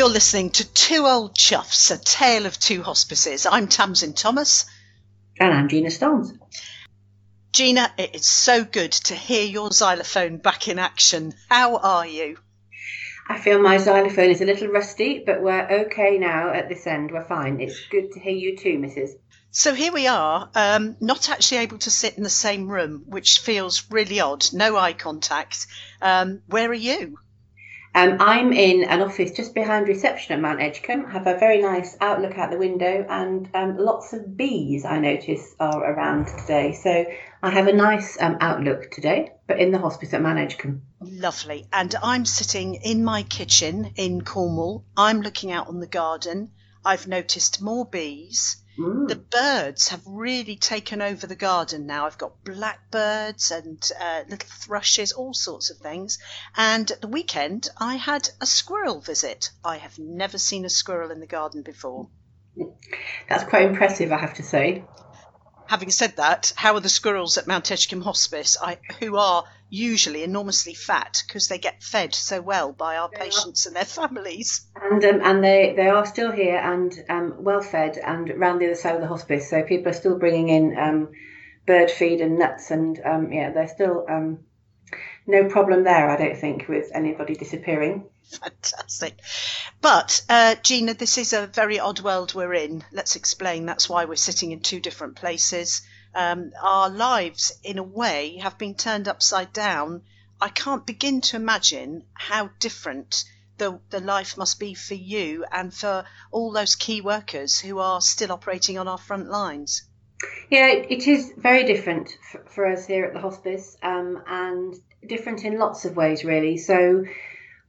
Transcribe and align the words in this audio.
You're 0.00 0.08
listening 0.08 0.48
to 0.52 0.64
Two 0.66 1.04
Old 1.04 1.34
Chuffs, 1.34 1.90
a 1.90 2.02
tale 2.02 2.46
of 2.46 2.58
two 2.58 2.82
hospices. 2.82 3.44
I'm 3.44 3.68
Tamsin 3.68 4.14
Thomas. 4.14 4.64
And 5.38 5.52
I'm 5.52 5.68
Gina 5.68 5.90
Stones. 5.90 6.32
Gina, 7.52 7.92
it 7.98 8.14
is 8.14 8.24
so 8.24 8.64
good 8.64 8.92
to 8.92 9.14
hear 9.14 9.44
your 9.44 9.70
xylophone 9.70 10.38
back 10.38 10.68
in 10.68 10.78
action. 10.78 11.34
How 11.50 11.76
are 11.76 12.06
you? 12.06 12.38
I 13.28 13.38
feel 13.38 13.60
my 13.60 13.76
xylophone 13.76 14.30
is 14.30 14.40
a 14.40 14.46
little 14.46 14.68
rusty, 14.68 15.22
but 15.22 15.42
we're 15.42 15.84
okay 15.84 16.16
now 16.16 16.50
at 16.50 16.70
this 16.70 16.86
end. 16.86 17.10
We're 17.10 17.26
fine. 17.26 17.60
It's 17.60 17.86
good 17.90 18.12
to 18.12 18.20
hear 18.20 18.32
you 18.32 18.56
too, 18.56 18.78
Mrs. 18.78 19.10
So 19.50 19.74
here 19.74 19.92
we 19.92 20.06
are, 20.06 20.48
um, 20.54 20.96
not 21.00 21.28
actually 21.28 21.58
able 21.58 21.76
to 21.76 21.90
sit 21.90 22.16
in 22.16 22.22
the 22.22 22.30
same 22.30 22.68
room, 22.68 23.02
which 23.06 23.40
feels 23.40 23.84
really 23.90 24.18
odd. 24.20 24.46
No 24.54 24.78
eye 24.78 24.94
contact. 24.94 25.66
Um, 26.00 26.40
where 26.46 26.70
are 26.70 26.72
you? 26.72 27.18
Um, 27.92 28.18
I'm 28.20 28.52
in 28.52 28.84
an 28.84 29.02
office 29.02 29.32
just 29.32 29.52
behind 29.52 29.88
reception 29.88 30.34
at 30.34 30.40
Mount 30.40 30.60
Edgcumbe. 30.60 31.06
I 31.06 31.10
Have 31.10 31.26
a 31.26 31.38
very 31.38 31.60
nice 31.60 31.96
outlook 32.00 32.38
out 32.38 32.50
the 32.50 32.58
window, 32.58 33.04
and 33.08 33.48
um, 33.52 33.78
lots 33.78 34.12
of 34.12 34.36
bees 34.36 34.84
I 34.84 35.00
notice 35.00 35.54
are 35.58 35.92
around 35.92 36.28
today. 36.28 36.72
So 36.72 37.06
I 37.42 37.50
have 37.50 37.66
a 37.66 37.72
nice 37.72 38.20
um, 38.20 38.36
outlook 38.40 38.92
today, 38.92 39.32
but 39.48 39.58
in 39.58 39.72
the 39.72 39.78
hospice 39.78 40.14
at 40.14 40.22
Mount 40.22 40.38
Edgcumbe. 40.38 40.80
Lovely. 41.00 41.66
And 41.72 41.94
I'm 42.00 42.24
sitting 42.26 42.74
in 42.74 43.02
my 43.02 43.24
kitchen 43.24 43.92
in 43.96 44.22
Cornwall. 44.22 44.84
I'm 44.96 45.20
looking 45.20 45.50
out 45.50 45.66
on 45.66 45.80
the 45.80 45.88
garden. 45.88 46.52
I've 46.84 47.08
noticed 47.08 47.60
more 47.60 47.86
bees. 47.86 48.62
Mm. 48.78 49.08
The 49.08 49.16
birds 49.16 49.88
have 49.88 50.02
really 50.06 50.56
taken 50.56 51.02
over 51.02 51.26
the 51.26 51.36
garden 51.36 51.86
now. 51.86 52.06
I've 52.06 52.18
got 52.18 52.44
blackbirds 52.44 53.50
and 53.50 53.90
uh, 54.00 54.22
little 54.28 54.48
thrushes, 54.48 55.12
all 55.12 55.34
sorts 55.34 55.70
of 55.70 55.78
things. 55.78 56.18
And 56.56 56.90
at 56.90 57.00
the 57.00 57.08
weekend, 57.08 57.68
I 57.76 57.96
had 57.96 58.28
a 58.40 58.46
squirrel 58.46 59.00
visit. 59.00 59.50
I 59.64 59.78
have 59.78 59.98
never 59.98 60.38
seen 60.38 60.64
a 60.64 60.70
squirrel 60.70 61.10
in 61.10 61.20
the 61.20 61.26
garden 61.26 61.62
before. 61.62 62.08
That's 63.28 63.44
quite 63.44 63.66
impressive, 63.66 64.12
I 64.12 64.18
have 64.18 64.34
to 64.34 64.42
say. 64.42 64.84
Having 65.70 65.90
said 65.92 66.16
that, 66.16 66.52
how 66.56 66.74
are 66.74 66.80
the 66.80 66.88
squirrels 66.88 67.38
at 67.38 67.46
Mount 67.46 67.66
Edgcumbe 67.66 68.02
Hospice, 68.02 68.56
I, 68.60 68.78
who 68.98 69.16
are 69.16 69.44
usually 69.68 70.24
enormously 70.24 70.74
fat 70.74 71.22
because 71.24 71.46
they 71.46 71.58
get 71.58 71.80
fed 71.80 72.12
so 72.12 72.40
well 72.40 72.72
by 72.72 72.96
our 72.96 73.08
They 73.08 73.18
are. 73.18 73.20
patients 73.20 73.66
and 73.66 73.76
their 73.76 73.84
families? 73.84 74.66
And 74.74 75.04
um, 75.04 75.20
and 75.22 75.44
they, 75.44 75.74
they 75.76 75.86
are 75.86 76.04
still 76.04 76.32
here 76.32 76.56
and 76.56 76.92
um, 77.08 77.44
well 77.44 77.60
fed 77.60 77.98
and 77.98 78.36
round 78.36 78.60
the 78.60 78.66
other 78.66 78.74
side 78.74 78.96
of 78.96 79.00
the 79.00 79.06
hospice. 79.06 79.48
So 79.48 79.62
people 79.62 79.90
are 79.90 80.00
still 80.02 80.18
bringing 80.18 80.48
in 80.48 80.76
um, 80.76 81.08
bird 81.68 81.88
feed 81.88 82.20
and 82.20 82.36
nuts 82.36 82.72
and 82.72 83.00
um, 83.04 83.32
yeah, 83.32 83.52
they're 83.52 83.68
still 83.68 84.06
um, 84.10 84.40
no 85.30 85.48
problem 85.48 85.84
there. 85.84 86.10
I 86.10 86.16
don't 86.16 86.36
think 86.36 86.68
with 86.68 86.90
anybody 86.94 87.34
disappearing. 87.34 88.04
Fantastic. 88.30 89.18
But, 89.80 90.22
uh, 90.28 90.54
Gina, 90.62 90.94
this 90.94 91.18
is 91.18 91.32
a 91.32 91.46
very 91.46 91.80
odd 91.80 92.00
world 92.00 92.34
we're 92.34 92.54
in. 92.54 92.84
Let's 92.92 93.16
explain. 93.16 93.66
That's 93.66 93.88
why 93.88 94.04
we're 94.04 94.16
sitting 94.16 94.52
in 94.52 94.60
two 94.60 94.80
different 94.80 95.16
places. 95.16 95.82
Um, 96.14 96.52
our 96.62 96.90
lives, 96.90 97.52
in 97.62 97.78
a 97.78 97.82
way, 97.82 98.38
have 98.38 98.58
been 98.58 98.74
turned 98.74 99.08
upside 99.08 99.52
down. 99.52 100.02
I 100.40 100.48
can't 100.48 100.86
begin 100.86 101.20
to 101.22 101.36
imagine 101.36 102.04
how 102.14 102.50
different 102.58 103.24
the, 103.58 103.78
the 103.90 104.00
life 104.00 104.36
must 104.36 104.58
be 104.58 104.74
for 104.74 104.94
you 104.94 105.44
and 105.52 105.72
for 105.72 106.04
all 106.30 106.50
those 106.50 106.74
key 106.74 107.00
workers 107.00 107.60
who 107.60 107.78
are 107.78 108.00
still 108.00 108.32
operating 108.32 108.78
on 108.78 108.88
our 108.88 108.98
front 108.98 109.28
lines. 109.28 109.82
Yeah, 110.50 110.68
it, 110.68 111.06
is 111.06 111.32
very 111.36 111.64
different 111.64 112.16
for, 112.30 112.44
for 112.46 112.66
us 112.66 112.86
here 112.86 113.04
at 113.04 113.12
the 113.12 113.20
hospice, 113.20 113.76
um, 113.82 114.22
and 114.26 114.74
different 115.06 115.44
in 115.44 115.58
lots 115.58 115.84
of 115.84 115.96
ways, 115.96 116.24
really. 116.24 116.56
So, 116.56 117.04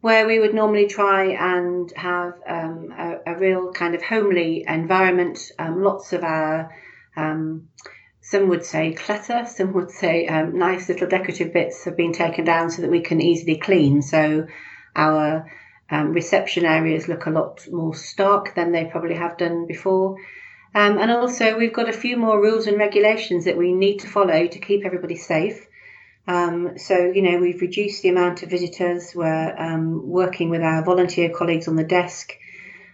where 0.02 0.26
we 0.26 0.40
would 0.40 0.54
normally 0.54 0.88
try 0.88 1.26
and 1.26 1.92
have 1.96 2.34
um, 2.48 2.94
a, 2.98 3.34
a 3.34 3.38
real 3.38 3.72
kind 3.72 3.94
of 3.94 4.02
homely 4.02 4.66
environment, 4.68 5.52
um, 5.60 5.84
lots 5.84 6.12
of 6.12 6.24
our, 6.24 6.72
um, 7.16 7.70
some 8.22 8.50
would 8.50 8.66
say 8.66 8.94
clutter, 8.94 9.46
some 9.50 9.74
would 9.74 9.92
say 9.92 10.28
um, 10.28 10.58
nice 10.58 10.90
little 10.90 11.08
decorative 11.08 11.54
bits 11.54 11.86
have 11.86 11.98
been 11.98 12.14
taken 12.14 12.46
down 12.46 12.72
so 12.72 12.82
that 12.82 12.92
we 12.92 13.02
can 13.02 13.22
easily 13.22 13.58
clean. 13.58 14.02
So, 14.02 14.48
our 14.96 15.50
um, 15.90 16.14
reception 16.14 16.66
areas 16.66 17.08
look 17.08 17.26
a 17.26 17.32
lot 17.32 17.68
more 17.70 17.94
stark 17.94 18.56
than 18.56 18.72
they 18.72 18.86
probably 18.86 19.16
have 19.16 19.38
done 19.38 19.68
before. 19.68 20.16
Um, 20.74 20.98
and 20.98 21.12
also, 21.12 21.58
we've 21.58 21.74
got 21.74 21.90
a 21.90 21.94
few 21.94 22.16
more 22.16 22.42
rules 22.42 22.66
and 22.68 22.78
regulations 22.78 23.44
that 23.46 23.58
we 23.58 23.74
need 23.74 24.00
to 24.00 24.08
follow 24.08 24.48
to 24.48 24.60
keep 24.60 24.86
everybody 24.86 25.18
safe. 25.18 25.68
Um, 26.32 26.78
so, 26.78 26.98
you 26.98 27.22
know, 27.22 27.40
we've 27.40 27.60
reduced 27.60 28.04
the 28.04 28.10
amount 28.10 28.42
of 28.42 28.50
visitors. 28.50 29.14
We're 29.14 29.54
um, 29.58 30.08
working 30.08 30.50
with 30.50 30.62
our 30.62 30.82
volunteer 30.82 31.30
colleagues 31.30 31.68
on 31.68 31.76
the 31.76 31.84
desk. 31.84 32.32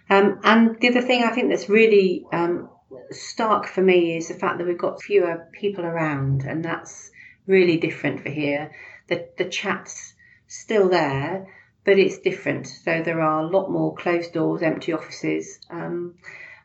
Um, 0.10 0.40
and 0.44 0.80
the 0.80 0.90
other 0.90 1.04
thing 1.04 1.24
I 1.24 1.30
think 1.30 1.50
that's 1.50 1.70
really 1.70 2.26
um, 2.34 2.70
stark 3.12 3.68
for 3.68 3.82
me 3.82 4.18
is 4.18 4.30
the 4.30 4.34
fact 4.34 4.58
that 4.58 4.66
we've 4.66 4.78
got 4.78 5.04
fewer 5.04 5.48
people 5.52 5.86
around, 5.86 6.46
and 6.46 6.66
that's 6.66 7.12
really 7.46 7.78
different 7.78 8.24
for 8.24 8.30
here. 8.30 8.72
The, 9.08 9.28
the 9.38 9.46
chat's 9.46 10.16
still 10.48 10.90
there, 10.90 11.46
but 11.86 12.00
it's 12.00 12.18
different. 12.18 12.66
So 12.66 13.04
there 13.04 13.22
are 13.22 13.42
a 13.42 13.48
lot 13.48 13.70
more 13.70 13.94
closed 13.94 14.34
doors, 14.34 14.64
empty 14.64 14.94
offices. 14.94 15.60
Um, 15.70 16.16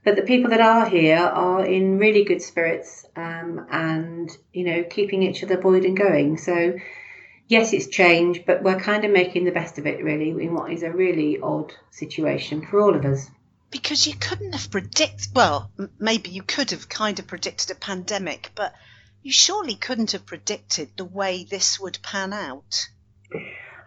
but 0.05 0.17
the 0.17 0.23
people 0.23 0.51
that 0.51 0.61
are 0.61 0.89
here 0.89 1.19
are 1.19 1.65
in 1.65 1.99
really 1.99 2.25
good 2.25 2.43
spirits 2.43 3.05
um, 3.17 3.67
and 3.71 4.31
you 4.53 4.65
know 4.65 4.85
keeping 4.85 5.23
each 5.23 5.43
other 5.45 5.57
buoyed 5.57 5.85
and 5.85 5.97
going 5.97 6.37
so 6.37 6.79
yes 7.49 7.73
it's 7.73 7.89
changed 7.89 8.45
but 8.47 8.62
we're 8.62 8.81
kind 8.81 9.05
of 9.05 9.11
making 9.11 9.45
the 9.45 9.51
best 9.53 9.79
of 9.79 9.87
it 9.87 10.03
really 10.03 10.31
in 10.31 10.55
what 10.55 10.73
is 10.73 10.83
a 10.83 10.91
really 10.91 11.39
odd 11.41 11.73
situation 11.91 12.67
for 12.67 12.81
all 12.81 12.95
of 12.95 13.05
us 13.05 13.29
Because 13.71 14.07
you 14.07 14.15
couldn't 14.15 14.53
have 14.53 14.71
predicted, 14.71 15.29
well, 15.35 15.71
m- 15.79 15.91
maybe 15.99 16.29
you 16.29 16.43
could 16.43 16.73
have 16.73 16.91
kind 16.91 17.19
of 17.19 17.27
predicted 17.27 17.71
a 17.71 17.75
pandemic, 17.75 18.51
but 18.55 18.75
you 19.23 19.33
surely 19.33 19.77
couldn't 19.77 20.12
have 20.12 20.27
predicted 20.27 20.91
the 20.97 21.07
way 21.07 21.45
this 21.45 21.81
would 21.81 21.99
pan 22.03 22.35
out. 22.35 22.89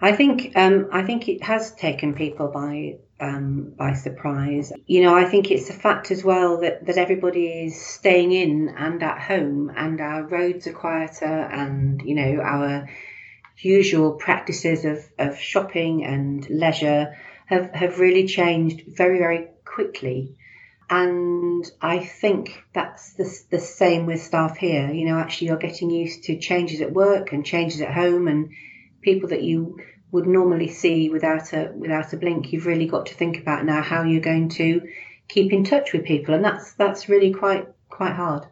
I 0.02 0.12
think 0.12 0.52
um, 0.56 0.90
I 0.92 1.04
think 1.04 1.28
it 1.28 1.44
has 1.44 1.74
taken 1.74 2.14
people 2.14 2.48
by 2.50 2.98
um, 3.20 3.74
by 3.78 3.94
surprise. 3.94 4.74
You 4.86 5.04
know, 5.04 5.16
I 5.16 5.26
think 5.26 5.52
it's 5.52 5.68
the 5.68 5.74
fact 5.74 6.12
as 6.12 6.24
well 6.24 6.60
that, 6.62 6.86
that 6.86 6.98
everybody 6.98 7.48
is 7.48 7.82
staying 7.82 8.32
in 8.32 8.70
and 8.70 9.02
at 9.02 9.20
home, 9.20 9.72
and 9.76 10.02
our 10.02 10.24
roads 10.24 10.68
are 10.68 10.74
quieter, 10.74 11.26
and 11.26 12.02
you 12.02 12.16
know 12.16 12.42
our 12.42 12.90
usual 13.58 14.14
practices 14.14 14.84
of, 14.84 15.00
of 15.18 15.38
shopping 15.40 16.04
and 16.04 16.48
leisure 16.50 17.16
have, 17.46 17.74
have 17.74 18.00
really 18.00 18.28
changed 18.28 18.84
very 18.88 19.20
very 19.20 19.48
quickly. 19.64 20.36
And 20.88 21.66
I 21.82 22.00
think 22.00 22.64
that's 22.74 23.14
the, 23.14 23.28
the 23.50 23.60
same 23.60 24.06
with 24.06 24.22
staff 24.22 24.58
here. 24.58 24.92
You 24.92 25.06
know, 25.06 25.18
actually, 25.18 25.48
you're 25.48 25.58
getting 25.58 25.90
used 25.90 26.26
to 26.26 26.38
changes 26.38 26.82
at 26.82 26.94
work 26.94 27.32
and 27.32 27.46
changes 27.46 27.82
at 27.82 27.94
home, 27.94 28.28
and 28.28 28.52
people 29.06 29.30
that 29.30 29.44
you 29.44 29.80
would 30.12 30.28
normally 30.28 30.68
see 30.68 31.10
without 31.10 31.54
a 31.54 31.72
without 31.74 32.12
a 32.12 32.18
blink. 32.18 32.52
You've 32.52 32.66
really 32.66 32.88
got 32.88 33.06
to 33.06 33.14
think 33.14 33.40
about 33.40 33.64
now 33.64 33.82
how 33.82 34.04
you're 34.04 34.22
going 34.22 34.50
to 34.50 34.82
keep 35.30 35.54
in 35.54 35.64
touch 35.64 35.94
with 35.94 36.04
people, 36.04 36.34
and 36.36 36.44
that's 36.44 36.74
that's 36.74 37.08
really 37.08 37.32
quite 37.34 37.68
quite 37.90 38.14
hard. 38.14 38.46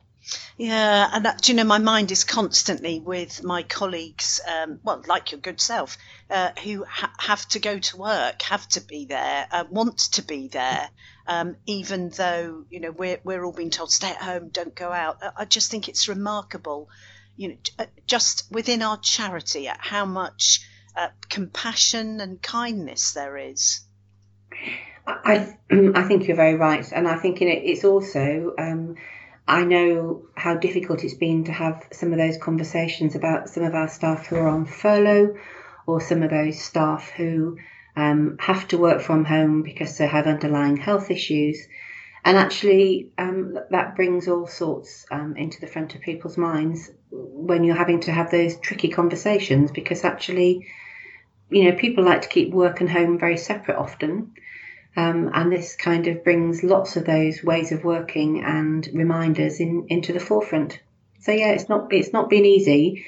Yeah, 0.57 1.09
and 1.11 1.25
that, 1.25 1.49
you 1.49 1.55
know, 1.55 1.65
my 1.65 1.79
mind 1.79 2.09
is 2.11 2.23
constantly 2.23 3.01
with 3.01 3.43
my 3.43 3.63
colleagues, 3.63 4.39
um, 4.47 4.79
well, 4.81 5.03
like 5.05 5.33
your 5.33 5.41
good 5.41 5.59
self, 5.59 5.97
uh, 6.29 6.51
who 6.63 6.85
ha- 6.85 7.11
have 7.19 7.45
to 7.49 7.59
go 7.59 7.77
to 7.77 7.97
work, 7.97 8.41
have 8.43 8.65
to 8.69 8.79
be 8.81 9.05
there, 9.05 9.47
uh, 9.51 9.65
want 9.69 9.97
to 10.13 10.21
be 10.21 10.47
there, 10.47 10.89
um, 11.27 11.57
even 11.65 12.09
though 12.09 12.63
you 12.69 12.79
know 12.79 12.91
we're 12.91 13.19
we're 13.25 13.43
all 13.43 13.51
being 13.51 13.69
told 13.69 13.91
stay 13.91 14.11
at 14.11 14.17
home, 14.17 14.49
don't 14.49 14.75
go 14.75 14.91
out. 14.91 15.17
I- 15.21 15.41
I 15.41 15.45
just 15.45 15.69
think 15.71 15.89
it's 15.89 16.07
remarkable, 16.07 16.89
you 17.35 17.49
know, 17.49 17.55
uh, 17.79 17.85
just 18.05 18.51
within 18.51 18.81
our 18.81 18.97
charity, 18.97 19.67
at 19.67 19.79
how 19.79 20.05
much 20.05 20.67
uh, 20.95 21.09
compassion 21.29 22.21
and 22.21 22.41
kindness 22.41 23.13
there 23.13 23.37
is. 23.37 23.81
I 25.05 25.55
I 25.71 26.03
think 26.03 26.27
you're 26.27 26.37
very 26.37 26.55
right, 26.55 26.85
and 26.91 27.07
I 27.07 27.17
think 27.17 27.41
in 27.41 27.47
it 27.47 27.63
it's 27.63 27.83
also. 27.83 28.53
Um, 28.57 28.95
I 29.45 29.65
know 29.65 30.27
how 30.35 30.55
difficult 30.55 31.03
it's 31.03 31.15
been 31.15 31.43
to 31.45 31.51
have 31.51 31.85
some 31.91 32.13
of 32.13 32.17
those 32.17 32.37
conversations 32.37 33.15
about 33.15 33.49
some 33.49 33.63
of 33.63 33.75
our 33.75 33.89
staff 33.89 34.27
who 34.27 34.37
are 34.37 34.47
on 34.47 34.65
furlough, 34.65 35.35
or 35.85 35.99
some 35.99 36.23
of 36.23 36.29
those 36.29 36.61
staff 36.61 37.09
who 37.09 37.57
um, 37.95 38.37
have 38.39 38.67
to 38.69 38.77
work 38.77 39.01
from 39.01 39.25
home 39.25 39.61
because 39.63 39.97
they 39.97 40.07
have 40.07 40.27
underlying 40.27 40.77
health 40.77 41.11
issues. 41.11 41.67
And 42.25 42.37
actually, 42.37 43.11
um, 43.17 43.57
that 43.69 43.97
brings 43.97 44.29
all 44.29 44.47
sorts 44.47 45.05
um, 45.11 45.35
into 45.35 45.59
the 45.59 45.67
front 45.67 45.93
of 45.93 45.99
people's 45.99 46.37
minds 46.37 46.89
when 47.13 47.63
you're 47.63 47.75
having 47.75 48.01
to 48.01 48.11
have 48.11 48.31
those 48.31 48.57
tricky 48.57 48.89
conversations 48.89 49.71
because 49.71 50.03
actually, 50.03 50.67
you 51.49 51.65
know, 51.65 51.77
people 51.77 52.03
like 52.03 52.23
to 52.23 52.27
keep 52.27 52.51
work 52.51 52.81
and 52.81 52.89
home 52.89 53.19
very 53.19 53.37
separate 53.37 53.77
often. 53.77 54.33
Um, 54.95 55.31
and 55.33 55.51
this 55.51 55.75
kind 55.75 56.07
of 56.07 56.23
brings 56.23 56.63
lots 56.63 56.95
of 56.97 57.05
those 57.05 57.43
ways 57.43 57.71
of 57.71 57.83
working 57.83 58.43
and 58.43 58.87
reminders 58.93 59.59
in, 59.59 59.87
into 59.89 60.13
the 60.13 60.19
forefront. 60.19 60.79
So 61.19 61.31
yeah, 61.31 61.51
it's 61.51 61.69
not 61.69 61.91
it's 61.91 62.13
not 62.13 62.29
been 62.29 62.45
easy, 62.45 63.05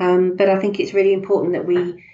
um, 0.00 0.36
but 0.36 0.48
I 0.48 0.58
think 0.58 0.78
it's 0.80 0.94
really 0.94 1.12
important 1.12 1.54
that 1.54 1.66
we 1.66 2.04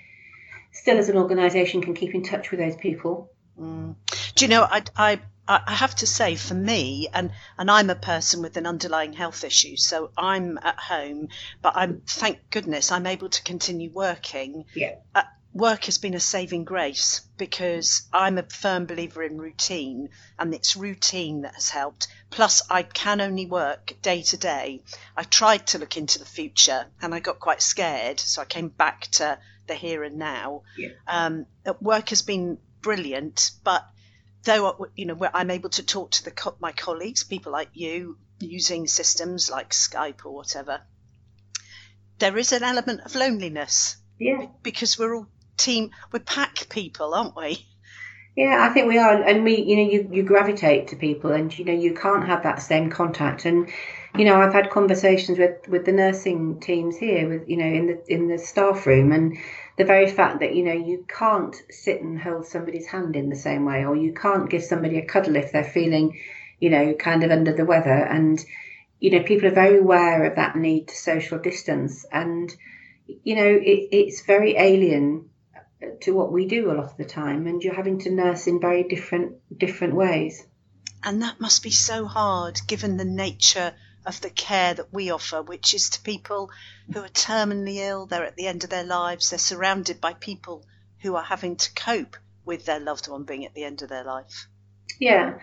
still, 0.72 0.98
as 0.98 1.08
an 1.08 1.18
organisation, 1.18 1.82
can 1.82 1.94
keep 1.94 2.14
in 2.14 2.24
touch 2.24 2.50
with 2.50 2.58
those 2.58 2.74
people 2.74 3.30
Mm. 3.58 3.94
Do 4.34 4.44
you 4.44 4.48
know, 4.48 4.62
I, 4.62 4.82
I, 4.96 5.20
I 5.48 5.74
have 5.74 5.96
to 5.96 6.06
say, 6.06 6.36
for 6.36 6.54
me, 6.54 7.08
and, 7.12 7.32
and 7.58 7.70
I'm 7.70 7.90
a 7.90 7.96
person 7.96 8.42
with 8.42 8.56
an 8.56 8.66
underlying 8.66 9.12
health 9.12 9.42
issue, 9.42 9.76
so 9.76 10.10
I'm 10.16 10.56
at 10.58 10.78
home, 10.78 11.28
but 11.60 11.72
I'm 11.76 12.02
thank 12.06 12.38
goodness 12.50 12.92
I'm 12.92 13.06
able 13.06 13.28
to 13.28 13.42
continue 13.42 13.90
working. 13.90 14.66
Yeah. 14.74 14.96
Uh, 15.14 15.22
work 15.52 15.84
has 15.86 15.98
been 15.98 16.14
a 16.14 16.20
saving 16.20 16.64
grace 16.64 17.22
because 17.36 18.02
I'm 18.12 18.38
a 18.38 18.44
firm 18.44 18.86
believer 18.86 19.22
in 19.24 19.36
routine, 19.36 20.10
and 20.38 20.54
it's 20.54 20.76
routine 20.76 21.42
that 21.42 21.54
has 21.54 21.68
helped. 21.70 22.06
Plus, 22.30 22.62
I 22.70 22.84
can 22.84 23.20
only 23.20 23.46
work 23.46 23.94
day 24.00 24.22
to 24.22 24.36
day. 24.36 24.82
I 25.16 25.24
tried 25.24 25.66
to 25.68 25.78
look 25.78 25.96
into 25.96 26.20
the 26.20 26.24
future, 26.24 26.86
and 27.00 27.12
I 27.12 27.18
got 27.18 27.40
quite 27.40 27.62
scared, 27.62 28.20
so 28.20 28.42
I 28.42 28.44
came 28.44 28.68
back 28.68 29.08
to 29.12 29.38
the 29.66 29.74
here 29.74 30.04
and 30.04 30.18
now. 30.18 30.62
Yeah. 30.78 30.90
Um, 31.08 31.46
work 31.80 32.10
has 32.10 32.22
been 32.22 32.58
brilliant, 32.80 33.50
but 33.64 33.86
though 34.44 34.68
uh, 34.68 34.84
you 34.94 35.06
know 35.06 35.18
I'm 35.32 35.50
able 35.50 35.70
to 35.70 35.82
talk 35.82 36.12
to 36.12 36.24
the 36.24 36.54
my 36.60 36.72
colleagues, 36.72 37.24
people 37.24 37.52
like 37.52 37.70
you, 37.74 38.18
using 38.40 38.86
systems 38.86 39.50
like 39.50 39.70
Skype 39.70 40.24
or 40.24 40.34
whatever, 40.34 40.80
there 42.18 42.36
is 42.36 42.52
an 42.52 42.62
element 42.62 43.00
of 43.04 43.14
loneliness. 43.14 43.96
Yeah. 44.18 44.46
Because 44.62 44.98
we're 44.98 45.14
all 45.14 45.26
team, 45.56 45.90
we're 46.12 46.20
pack 46.20 46.68
people, 46.68 47.14
aren't 47.14 47.36
we? 47.36 47.66
Yeah, 48.36 48.66
I 48.68 48.72
think 48.72 48.88
we 48.88 48.98
are, 48.98 49.22
and 49.22 49.44
we, 49.44 49.60
you 49.60 49.76
know, 49.76 49.90
you, 49.90 50.08
you 50.10 50.22
gravitate 50.22 50.88
to 50.88 50.96
people, 50.96 51.32
and 51.32 51.56
you 51.56 51.66
know, 51.66 51.72
you 51.72 51.94
can't 51.94 52.26
have 52.26 52.44
that 52.44 52.62
same 52.62 52.88
contact. 52.88 53.44
And 53.44 53.68
you 54.16 54.24
know, 54.24 54.40
I've 54.40 54.54
had 54.54 54.70
conversations 54.70 55.38
with 55.38 55.68
with 55.68 55.84
the 55.84 55.92
nursing 55.92 56.58
teams 56.60 56.96
here, 56.96 57.28
with 57.28 57.46
you 57.46 57.58
know, 57.58 57.66
in 57.66 57.86
the 57.88 58.02
in 58.08 58.28
the 58.28 58.38
staff 58.38 58.86
room, 58.86 59.12
and 59.12 59.36
the 59.76 59.84
very 59.84 60.10
fact 60.10 60.40
that 60.40 60.54
you 60.54 60.64
know 60.64 60.72
you 60.72 61.04
can't 61.08 61.56
sit 61.70 62.02
and 62.02 62.20
hold 62.20 62.46
somebody's 62.46 62.86
hand 62.86 63.16
in 63.16 63.28
the 63.28 63.36
same 63.36 63.64
way, 63.64 63.84
or 63.84 63.96
you 63.96 64.12
can't 64.12 64.50
give 64.50 64.62
somebody 64.62 64.98
a 64.98 65.06
cuddle 65.06 65.36
if 65.36 65.52
they're 65.52 65.64
feeling, 65.64 66.18
you 66.60 66.70
know, 66.70 66.94
kind 66.94 67.24
of 67.24 67.30
under 67.30 67.52
the 67.52 67.64
weather, 67.64 67.90
and 67.90 68.44
you 69.00 69.10
know, 69.10 69.22
people 69.22 69.48
are 69.48 69.54
very 69.54 69.78
aware 69.78 70.24
of 70.24 70.36
that 70.36 70.56
need 70.56 70.88
to 70.88 70.96
social 70.96 71.38
distance, 71.38 72.04
and 72.12 72.54
you 73.06 73.34
know, 73.34 73.48
it, 73.48 73.88
it's 73.90 74.24
very 74.24 74.56
alien 74.56 75.28
to 76.00 76.12
what 76.12 76.32
we 76.32 76.46
do 76.46 76.70
a 76.70 76.74
lot 76.74 76.84
of 76.84 76.96
the 76.96 77.04
time, 77.04 77.46
and 77.46 77.62
you're 77.62 77.74
having 77.74 77.98
to 78.00 78.10
nurse 78.10 78.46
in 78.46 78.60
very 78.60 78.84
different 78.84 79.36
different 79.56 79.94
ways. 79.94 80.46
And 81.04 81.22
that 81.22 81.40
must 81.40 81.62
be 81.62 81.70
so 81.70 82.04
hard, 82.06 82.60
given 82.68 82.96
the 82.96 83.04
nature 83.04 83.74
of 84.06 84.20
the 84.20 84.30
care 84.30 84.74
that 84.74 84.92
we 84.92 85.10
offer, 85.10 85.42
which 85.42 85.74
is 85.74 85.90
to 85.90 86.02
people 86.02 86.50
who 86.92 87.00
are 87.00 87.08
terminally 87.08 87.76
ill, 87.76 88.06
they're 88.06 88.24
at 88.24 88.36
the 88.36 88.46
end 88.46 88.64
of 88.64 88.70
their 88.70 88.84
lives, 88.84 89.30
they're 89.30 89.38
surrounded 89.38 90.00
by 90.00 90.14
people 90.14 90.64
who 91.00 91.16
are 91.16 91.22
having 91.22 91.56
to 91.56 91.74
cope 91.74 92.16
with 92.44 92.64
their 92.64 92.80
loved 92.80 93.08
one 93.08 93.24
being 93.24 93.44
at 93.44 93.54
the 93.54 93.64
end 93.64 93.82
of 93.82 93.88
their 93.88 94.04
life. 94.04 94.48
Yeah. 94.98 95.38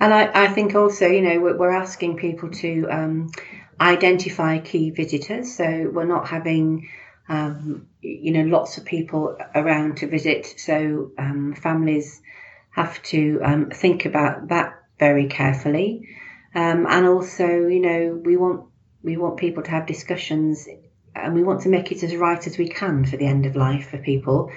And 0.00 0.14
I, 0.14 0.44
I 0.44 0.48
think 0.48 0.74
also, 0.74 1.06
you 1.06 1.22
know, 1.22 1.40
we're, 1.40 1.70
asking 1.72 2.16
people 2.16 2.50
to 2.50 2.86
um, 2.88 3.30
identify 3.80 4.58
key 4.58 4.90
visitors. 4.90 5.56
So 5.56 5.90
we're 5.92 6.04
not 6.04 6.28
having 6.28 6.88
um, 7.28 7.88
you 8.00 8.32
know, 8.32 8.44
lots 8.44 8.78
of 8.78 8.84
people 8.84 9.36
around 9.54 9.98
to 9.98 10.06
visit. 10.06 10.54
So 10.58 11.12
um, 11.18 11.54
families 11.54 12.20
have 12.70 13.02
to 13.04 13.40
um, 13.44 13.70
think 13.70 14.06
about 14.06 14.48
that 14.48 14.74
very 14.98 15.26
carefully. 15.26 16.08
Um, 16.58 16.86
and 16.88 17.06
also, 17.06 17.46
you 17.46 17.78
know, 17.78 18.20
we 18.24 18.36
want 18.36 18.64
we 19.04 19.16
want 19.16 19.36
people 19.36 19.62
to 19.62 19.70
have 19.70 19.86
discussions, 19.86 20.66
and 21.14 21.34
we 21.34 21.44
want 21.44 21.60
to 21.62 21.68
make 21.68 21.92
it 21.92 22.02
as 22.02 22.16
right 22.16 22.44
as 22.44 22.58
we 22.58 22.68
can 22.68 23.04
for 23.04 23.16
the 23.16 23.26
end 23.26 23.46
of 23.46 23.54
life 23.54 23.90
for 23.90 23.98
people, 23.98 24.50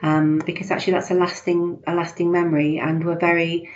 um, 0.00 0.40
because 0.46 0.70
actually 0.70 0.92
that's 0.92 1.10
a 1.10 1.14
lasting 1.14 1.82
a 1.88 1.94
lasting 1.94 2.30
memory, 2.30 2.78
and 2.78 3.04
we're 3.04 3.18
very 3.18 3.68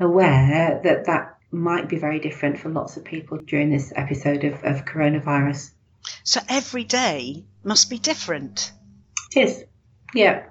aware 0.00 0.80
that 0.82 1.04
that 1.04 1.36
might 1.50 1.86
be 1.86 1.96
very 1.96 2.18
different 2.18 2.60
for 2.60 2.70
lots 2.70 2.96
of 2.96 3.04
people 3.04 3.36
during 3.36 3.68
this 3.68 3.92
episode 3.94 4.44
of, 4.44 4.64
of 4.64 4.86
coronavirus. 4.86 5.72
So 6.24 6.40
every 6.48 6.84
day 6.84 7.44
must 7.62 7.90
be 7.90 7.98
different. 7.98 8.72
It 9.36 9.40
is. 9.40 9.64
Yeah. 10.14 10.46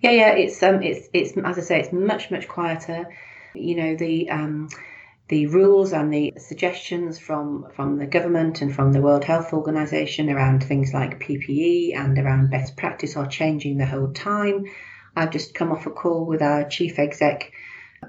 Yeah, 0.00 0.12
yeah. 0.12 0.30
It's 0.34 0.62
um, 0.62 0.80
it's 0.80 1.08
it's 1.12 1.36
as 1.36 1.58
I 1.58 1.62
say, 1.62 1.80
it's 1.80 1.92
much 1.92 2.30
much 2.30 2.46
quieter. 2.46 3.08
You 3.52 3.74
know 3.74 3.96
the 3.96 4.30
um, 4.30 4.68
the 5.32 5.46
rules 5.46 5.94
and 5.94 6.12
the 6.12 6.34
suggestions 6.36 7.18
from 7.18 7.66
from 7.74 7.96
the 7.96 8.06
government 8.06 8.60
and 8.60 8.74
from 8.74 8.92
the 8.92 9.00
World 9.00 9.24
Health 9.24 9.54
Organization 9.54 10.28
around 10.28 10.62
things 10.62 10.92
like 10.92 11.20
PPE 11.20 11.96
and 11.96 12.18
around 12.18 12.50
best 12.50 12.76
practice 12.76 13.16
are 13.16 13.26
changing 13.26 13.78
the 13.78 13.86
whole 13.86 14.12
time. 14.12 14.66
I've 15.16 15.30
just 15.30 15.54
come 15.54 15.72
off 15.72 15.86
a 15.86 15.90
call 15.90 16.26
with 16.26 16.42
our 16.42 16.68
chief 16.68 16.98
exec 16.98 17.50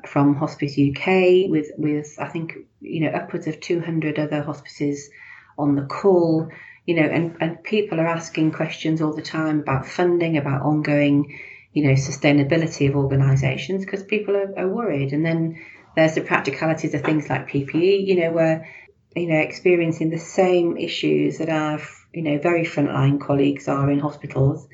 from 0.05 0.35
Hospice 0.35 0.77
UK 0.77 1.49
with 1.49 1.71
with 1.77 2.17
I 2.19 2.27
think 2.27 2.57
you 2.81 2.99
know 2.99 3.11
upwards 3.11 3.47
of 3.47 3.61
200 3.61 4.19
other 4.19 4.41
hospices 4.43 5.09
on 5.57 5.75
the 5.75 5.83
call, 5.83 6.49
you 6.85 6.95
know, 6.95 7.07
and, 7.07 7.37
and 7.39 7.63
people 7.63 8.01
are 8.01 8.15
asking 8.19 8.51
questions 8.51 9.01
all 9.01 9.13
the 9.13 9.21
time 9.21 9.61
about 9.61 9.85
funding, 9.85 10.35
about 10.35 10.63
ongoing, 10.63 11.39
you 11.71 11.85
know, 11.85 11.93
sustainability 11.93 12.89
of 12.89 12.97
organisations 12.97 13.85
because 13.85 14.03
people 14.03 14.35
are, 14.35 14.53
are 14.57 14.67
worried. 14.67 15.13
And 15.13 15.25
then 15.25 15.61
there's 15.95 16.15
the 16.15 16.21
practicalities 16.21 16.93
of 16.93 17.01
things 17.01 17.29
like 17.29 17.49
PPE, 17.49 18.07
you 18.07 18.21
know, 18.21 18.31
where, 18.31 18.69
you 19.15 19.27
know, 19.27 19.39
experiencing 19.39 20.09
the 20.09 20.19
same 20.19 20.77
issues 20.77 21.37
that 21.37 21.49
our, 21.49 21.79
you 22.13 22.23
know, 22.23 22.39
very 22.39 22.65
frontline 22.65 23.21
colleagues 23.21 23.67
are 23.67 23.89
in 23.91 23.99
hospitals, 23.99 24.67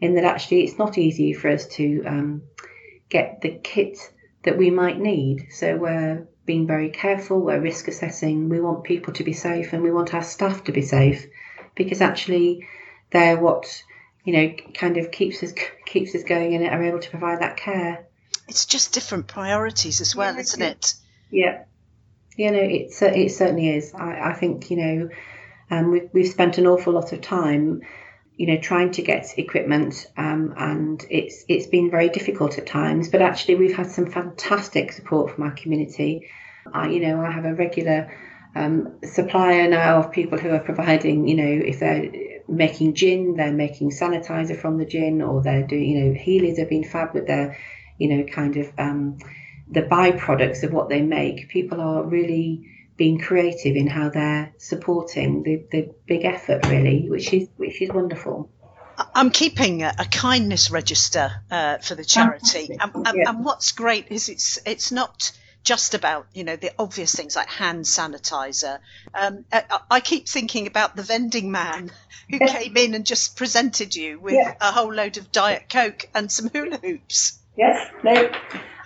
in 0.00 0.14
that 0.14 0.24
actually 0.24 0.64
it's 0.64 0.78
not 0.78 0.98
easy 0.98 1.32
for 1.32 1.50
us 1.50 1.66
to 1.66 2.02
um, 2.04 2.42
get 3.08 3.40
the 3.40 3.50
kit 3.50 3.98
that 4.44 4.58
we 4.58 4.70
might 4.70 4.98
need. 4.98 5.48
So 5.50 5.76
we're 5.76 6.26
being 6.44 6.66
very 6.66 6.90
careful, 6.90 7.40
we're 7.40 7.60
risk 7.60 7.88
assessing, 7.88 8.48
we 8.48 8.60
want 8.60 8.84
people 8.84 9.12
to 9.14 9.24
be 9.24 9.34
safe 9.34 9.72
and 9.72 9.82
we 9.82 9.92
want 9.92 10.14
our 10.14 10.22
staff 10.22 10.64
to 10.64 10.72
be 10.72 10.82
safe 10.82 11.26
because 11.74 12.00
actually 12.00 12.66
they're 13.10 13.38
what 13.38 13.82
you 14.24 14.32
know 14.32 14.54
kind 14.74 14.96
of 14.96 15.10
keeps 15.10 15.42
us 15.42 15.52
keeps 15.86 16.14
us 16.14 16.24
going 16.24 16.54
and 16.54 16.66
are 16.66 16.82
able 16.82 16.98
to 16.98 17.10
provide 17.10 17.40
that 17.40 17.56
care. 17.56 18.07
It's 18.48 18.66
just 18.66 18.94
different 18.94 19.26
priorities 19.26 20.00
as 20.00 20.16
well, 20.16 20.34
yeah, 20.34 20.40
isn't 20.40 20.62
it? 20.62 20.94
Yeah, 21.30 21.64
you 22.36 22.50
know, 22.50 22.58
it's 22.58 23.00
it 23.02 23.30
certainly 23.30 23.68
is. 23.68 23.94
I, 23.94 24.30
I 24.30 24.32
think 24.34 24.70
you 24.70 24.76
know, 24.76 25.08
um, 25.70 25.90
we've 25.90 26.08
we've 26.12 26.28
spent 26.28 26.58
an 26.58 26.66
awful 26.66 26.92
lot 26.92 27.12
of 27.12 27.20
time 27.20 27.82
you 28.38 28.46
know, 28.46 28.56
trying 28.56 28.92
to 28.92 29.02
get 29.02 29.36
equipment, 29.36 30.06
um, 30.16 30.54
and 30.56 31.04
it's 31.10 31.44
it's 31.48 31.66
been 31.66 31.90
very 31.90 32.08
difficult 32.08 32.56
at 32.56 32.66
times. 32.68 33.08
But 33.08 33.20
actually, 33.20 33.56
we've 33.56 33.76
had 33.76 33.90
some 33.90 34.06
fantastic 34.06 34.92
support 34.92 35.34
from 35.34 35.42
our 35.42 35.50
community. 35.50 36.30
I, 36.72 36.88
you 36.88 37.00
know, 37.00 37.20
I 37.20 37.32
have 37.32 37.44
a 37.44 37.54
regular 37.54 38.16
um, 38.54 39.00
supplier 39.02 39.68
now 39.68 39.98
of 39.98 40.12
people 40.12 40.38
who 40.38 40.50
are 40.50 40.60
providing, 40.60 41.26
you 41.26 41.34
know, 41.34 41.66
if 41.66 41.80
they're 41.80 42.12
making 42.46 42.94
gin, 42.94 43.34
they're 43.34 43.52
making 43.52 43.90
sanitizer 43.90 44.56
from 44.56 44.78
the 44.78 44.86
gin, 44.86 45.20
or 45.20 45.42
they're 45.42 45.66
doing, 45.66 45.90
you 45.90 46.04
know, 46.04 46.14
Healeys 46.14 46.58
have 46.58 46.68
been 46.68 46.84
fab 46.84 47.14
with 47.14 47.26
their, 47.26 47.58
you 47.98 48.08
know, 48.08 48.24
kind 48.24 48.56
of 48.56 48.72
um, 48.78 49.18
the 49.70 49.82
byproducts 49.82 50.62
of 50.62 50.72
what 50.72 50.88
they 50.88 51.02
make. 51.02 51.48
People 51.48 51.80
are 51.80 52.02
really 52.02 52.68
being 52.96 53.18
creative 53.18 53.76
in 53.76 53.86
how 53.86 54.10
they're 54.10 54.52
supporting 54.58 55.42
the, 55.42 55.62
the 55.70 55.94
big 56.06 56.24
effort, 56.24 56.66
really, 56.66 57.08
which 57.08 57.32
is 57.32 57.48
which 57.56 57.80
is 57.80 57.90
wonderful. 57.90 58.50
I'm 59.14 59.30
keeping 59.30 59.82
a, 59.82 59.94
a 59.98 60.04
kindness 60.04 60.70
register 60.70 61.30
uh, 61.50 61.78
for 61.78 61.94
the 61.94 62.04
charity, 62.04 62.76
and, 62.80 62.92
and, 62.94 63.16
yeah. 63.16 63.30
and, 63.30 63.44
what's 63.44 63.70
great 63.72 64.06
is 64.10 64.28
it's 64.28 64.58
it's 64.66 64.90
not 64.90 65.30
just 65.62 65.94
about 65.94 66.26
you 66.34 66.42
know 66.44 66.56
the 66.56 66.72
obvious 66.78 67.14
things 67.14 67.36
like 67.36 67.48
hand 67.48 67.84
sanitizer. 67.84 68.80
Um, 69.14 69.44
I, 69.52 69.80
I, 69.90 70.00
keep 70.00 70.28
thinking 70.28 70.66
about 70.66 70.96
the 70.96 71.02
vending 71.02 71.52
man 71.52 71.92
who 72.28 72.38
came 72.38 72.76
in 72.76 72.94
and 72.94 73.06
just 73.06 73.36
presented 73.36 73.94
you 73.94 74.18
with 74.18 74.34
yeah. 74.34 74.54
a 74.60 74.72
whole 74.72 74.92
load 74.92 75.16
of 75.16 75.30
diet 75.30 75.66
coke 75.70 76.08
and 76.14 76.30
some 76.30 76.48
hula 76.48 76.78
hoops. 76.78 77.37
Yes, 77.58 77.90
no, 78.04 78.30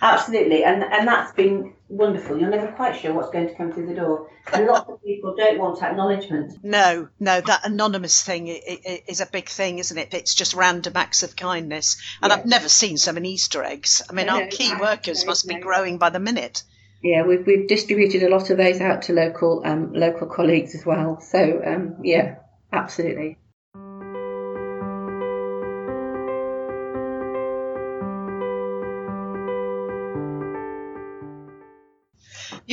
absolutely, 0.01 0.63
and 0.63 0.83
and 0.83 1.07
that's 1.07 1.31
been 1.33 1.73
wonderful. 1.89 2.39
You're 2.39 2.49
never 2.49 2.71
quite 2.71 2.99
sure 2.99 3.13
what's 3.13 3.29
going 3.29 3.47
to 3.47 3.53
come 3.53 3.71
through 3.71 3.85
the 3.85 3.93
door. 3.93 4.31
And 4.51 4.65
lots 4.65 4.89
of 4.89 5.01
people 5.03 5.35
don't 5.37 5.59
want 5.59 5.83
acknowledgement. 5.83 6.57
No, 6.63 7.07
no, 7.19 7.39
that 7.39 7.67
anonymous 7.67 8.23
thing 8.23 8.47
is 8.47 9.21
a 9.21 9.27
big 9.27 9.47
thing, 9.47 9.77
isn't 9.77 9.97
it? 9.97 10.11
It's 10.15 10.33
just 10.33 10.55
random 10.55 10.93
acts 10.95 11.21
of 11.21 11.35
kindness, 11.35 12.01
and 12.19 12.31
yes. 12.31 12.39
I've 12.39 12.45
never 12.47 12.67
seen 12.67 12.97
so 12.97 13.13
many 13.13 13.33
Easter 13.33 13.63
eggs. 13.63 14.01
I 14.09 14.13
mean, 14.13 14.25
no, 14.25 14.41
our 14.41 14.47
key 14.47 14.73
workers 14.79 15.23
must 15.23 15.47
be 15.47 15.59
growing 15.59 15.99
by 15.99 16.09
the 16.09 16.19
minute. 16.19 16.63
Yeah, 17.03 17.27
we've 17.27 17.45
we've 17.45 17.67
distributed 17.67 18.23
a 18.23 18.29
lot 18.29 18.49
of 18.49 18.57
those 18.57 18.81
out 18.81 19.03
to 19.03 19.13
local 19.13 19.61
um, 19.65 19.93
local 19.93 20.25
colleagues 20.25 20.73
as 20.73 20.83
well. 20.83 21.21
So 21.21 21.61
um, 21.63 21.97
yeah, 22.01 22.37
absolutely. 22.71 23.37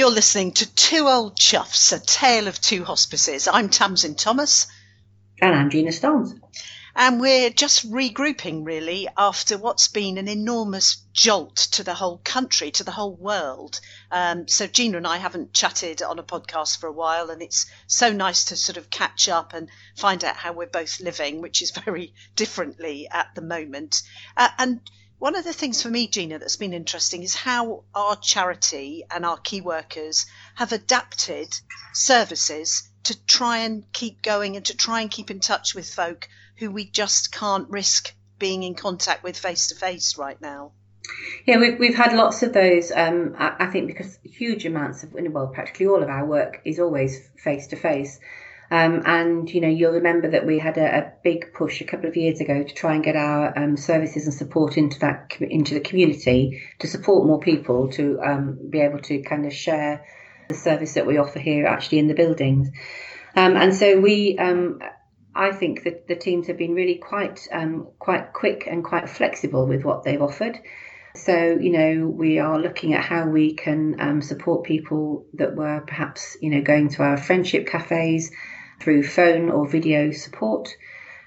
You're 0.01 0.11
listening 0.11 0.53
to 0.53 0.75
Two 0.75 1.09
Old 1.09 1.37
Chuffs, 1.37 1.93
a 1.93 2.01
tale 2.01 2.49
of 2.49 2.59
two 2.59 2.85
hospices. 2.85 3.47
I'm 3.47 3.69
Tamsin 3.69 4.15
Thomas. 4.15 4.67
And 5.43 5.55
I'm 5.55 5.69
Gina 5.69 5.93
Stones. 5.93 6.33
and 6.97 7.21
we're 7.21 7.51
just 7.51 7.87
regrouping 7.87 8.65
really 8.65 9.09
after 9.19 9.59
what's 9.59 9.89
been 9.89 10.17
an 10.17 10.27
enormous 10.27 11.05
jolt 11.13 11.57
to 11.73 11.85
the 11.85 11.93
whole 11.93 12.17
country, 12.25 12.71
to 12.71 12.83
the 12.83 12.93
whole 12.93 13.15
world. 13.15 13.79
Um, 14.11 14.49
so 14.49 14.67
Gina 14.67 14.97
and 14.97 15.07
I 15.07 15.19
haven't 15.19 15.53
chatted 15.53 16.01
on 16.01 16.19
a 16.19 16.23
podcast 16.23 16.79
for 16.79 16.87
a 16.87 16.93
while, 16.93 17.29
and 17.29 17.43
it's 17.43 17.67
so 17.87 18.11
nice 18.11 18.47
to 18.47 18.57
sort 18.57 18.79
of 18.79 18.89
catch 18.89 19.29
up 19.29 19.53
and 19.53 19.69
find 19.97 20.25
out 20.25 20.37
how 20.37 20.55
we're 20.55 20.67
both 20.67 20.99
living, 21.01 21.43
which 21.43 21.61
is 21.61 21.71
very 21.85 22.15
differently 22.37 23.07
at 23.11 23.35
the 23.35 23.43
moment. 23.43 24.01
Uh, 24.35 24.49
and 24.57 24.81
one 25.21 25.37
of 25.37 25.45
the 25.45 25.53
things 25.53 25.83
for 25.83 25.91
me, 25.91 26.09
Gina, 26.09 26.39
that's 26.39 26.57
been 26.57 26.73
interesting 26.73 27.23
is 27.23 27.35
how 27.35 27.85
our 27.95 28.17
charity 28.17 29.05
and 29.11 29.25
our 29.25 29.37
key 29.37 29.61
workers 29.61 30.25
have 30.55 30.73
adapted 30.73 31.55
services 31.93 32.89
to 33.05 33.27
try 33.27 33.59
and 33.59 33.85
keep 33.93 34.23
going 34.23 34.57
and 34.57 34.65
to 34.65 34.77
try 34.77 35.03
and 35.03 35.11
keep 35.11 35.31
in 35.31 35.39
touch 35.39 35.75
with 35.75 35.93
folk 35.93 36.27
who 36.57 36.71
we 36.71 36.87
just 36.87 37.33
can't 37.33 37.69
risk 37.69 38.15
being 38.39 38.63
in 38.63 38.75
contact 38.75 39.23
with 39.23 39.37
face 39.37 39.67
to 39.67 39.75
face 39.75 40.17
right 40.17 40.41
now. 40.41 40.73
Yeah, 41.45 41.59
we've, 41.59 41.79
we've 41.79 41.97
had 41.97 42.15
lots 42.15 42.43
of 42.43 42.55
those. 42.55 42.91
Um, 42.91 43.37
I, 43.39 43.57
I, 43.61 43.67
think 43.67 43.89
because 43.89 44.19
huge 44.25 44.65
amounts 44.65 45.03
of, 45.03 45.13
well, 45.13 45.49
practically 45.49 45.87
all 45.87 46.03
of 46.03 46.09
our 46.09 46.25
work 46.25 46.63
is 46.65 46.81
always 46.81 47.29
face 47.37 47.67
to 47.69 47.77
face. 47.77 48.21
And 48.71 49.53
you 49.53 49.61
know, 49.61 49.69
you'll 49.69 49.93
remember 49.93 50.31
that 50.31 50.47
we 50.47 50.59
had 50.59 50.79
a, 50.79 50.99
a, 50.99 51.13
big 51.25 51.53
push 51.53 51.81
a 51.81 51.85
couple 51.85 52.09
of 52.09 52.17
years 52.17 52.41
ago 52.41 52.63
to 52.63 52.75
try 52.75 52.95
and 52.95 53.03
get 53.03 53.17
our 53.17 53.59
um, 53.59 53.77
services 53.77 54.27
and 54.27 54.35
support 54.35 54.77
into 54.77 54.99
that 55.01 55.37
into 55.41 55.75
the 55.75 55.81
community 55.81 56.63
to 56.79 56.87
support 56.87 57.27
more 57.27 57.41
people 57.41 57.91
to 57.91 58.21
um, 58.23 58.59
be 58.71 58.81
able 58.81 59.01
to 59.01 59.23
kind 59.23 59.45
of 59.45 59.53
share 59.53 60.05
the 60.49 60.55
service 60.55 60.95
that 60.95 61.07
we 61.07 61.19
offer 61.19 61.41
here 61.41 61.67
actually 61.67 61.99
in 61.99 62.07
the 62.07 62.15
buildings. 62.15 62.69
Um, 63.35 63.57
and 63.57 63.75
so 63.75 63.99
we, 63.99 64.39
um, 64.39 64.81
I 65.35 65.53
think 65.53 65.85
that 65.85 66.07
the 66.07 66.17
teams 66.17 66.47
have 66.47 66.59
been 66.59 66.75
really 66.75 66.97
quite 66.97 67.49
um, 67.53 67.89
quite 67.99 68.33
quick 68.33 68.69
and 68.71 68.85
quite 68.85 69.09
flexible 69.09 69.67
with 69.67 69.85
what 69.85 70.05
they've 70.05 70.23
offered. 70.23 70.59
So 71.17 71.59
you 71.61 71.73
know 71.73 72.07
we 72.07 72.39
are 72.39 72.59
looking 72.59 72.95
at 72.95 73.05
how 73.05 73.27
we 73.27 73.55
can 73.55 74.01
um, 74.01 74.23
support 74.23 74.65
people 74.65 75.27
that 75.35 75.57
were 75.57 75.81
perhaps 75.81 76.37
you 76.41 76.51
know 76.51 76.63
going 76.63 76.91
to 76.91 77.03
our 77.03 77.17
friendship 77.17 77.67
cafes 77.67 78.31
through 78.81 79.03
phone 79.03 79.51
or 79.51 79.69
video 79.69 80.11
support. 80.11 80.75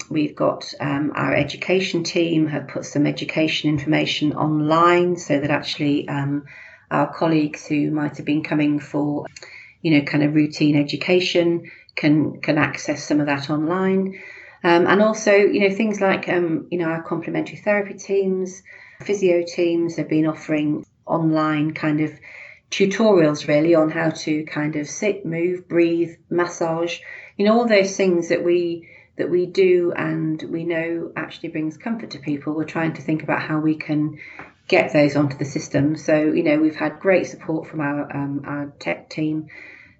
We've 0.10 0.36
got 0.36 0.74
um, 0.80 1.14
our 1.16 1.34
education 1.34 2.04
team 2.04 2.48
have 2.48 2.68
put 2.68 2.86
some 2.86 3.08
education 3.08 3.70
information 3.70 4.34
online 4.34 5.16
so 5.18 5.40
that 5.40 5.52
actually 5.52 6.08
um, 6.10 6.46
our 6.92 7.14
colleagues 7.14 7.66
who 7.66 7.92
might 7.92 8.18
have 8.18 8.26
been 8.26 8.44
coming 8.44 8.80
for, 8.80 9.26
you 9.82 9.92
know, 9.92 10.02
kind 10.02 10.24
of 10.24 10.36
routine 10.36 10.76
education 10.76 11.72
can 11.96 12.42
can 12.42 12.58
access 12.58 13.04
some 13.04 13.20
of 13.20 13.28
that 13.28 13.50
online. 13.50 14.20
Um, 14.64 14.88
and 14.88 15.02
also, 15.02 15.34
you 15.34 15.60
know, 15.60 15.76
things 15.76 16.00
like, 16.00 16.30
um, 16.30 16.68
you 16.72 16.78
know, 16.78 16.86
our 16.86 17.04
complementary 17.04 17.58
therapy 17.58 17.96
teams, 17.96 18.64
physio 19.02 19.44
teams 19.46 19.98
have 19.98 20.08
been 20.08 20.26
offering 20.26 20.86
online 21.06 21.74
kind 21.74 22.00
of 22.00 22.12
tutorials 22.72 23.48
really 23.48 23.76
on 23.76 23.90
how 23.90 24.10
to 24.10 24.44
kind 24.46 24.76
of 24.78 24.88
sit, 24.88 25.26
move, 25.26 25.68
breathe, 25.68 26.16
massage, 26.30 27.00
you 27.38 27.46
know, 27.46 27.58
all 27.58 27.68
those 27.68 27.96
things 27.96 28.30
that 28.30 28.44
we 28.44 28.90
that 29.16 29.30
we 29.30 29.46
do 29.46 29.94
and 29.96 30.42
we 30.42 30.64
know 30.64 31.12
actually 31.16 31.50
brings 31.50 31.78
comfort 31.78 32.12
to 32.12 32.20
people. 32.20 32.54
We're 32.54 32.66
trying 32.66 32.94
to 32.94 33.02
think 33.02 33.24
about 33.24 33.42
how 33.42 33.60
we 33.60 33.76
can 33.76 34.20
get 34.68 34.94
those 34.94 35.16
onto 35.16 35.38
the 35.38 35.46
system. 35.46 35.96
So 35.98 36.16
you 36.16 36.44
know 36.44 36.58
we've 36.58 36.76
had 36.76 37.00
great 37.00 37.28
support 37.28 37.68
from 37.68 37.82
our 37.82 38.16
um, 38.16 38.44
our 38.46 38.74
tech 38.80 39.10
team, 39.10 39.48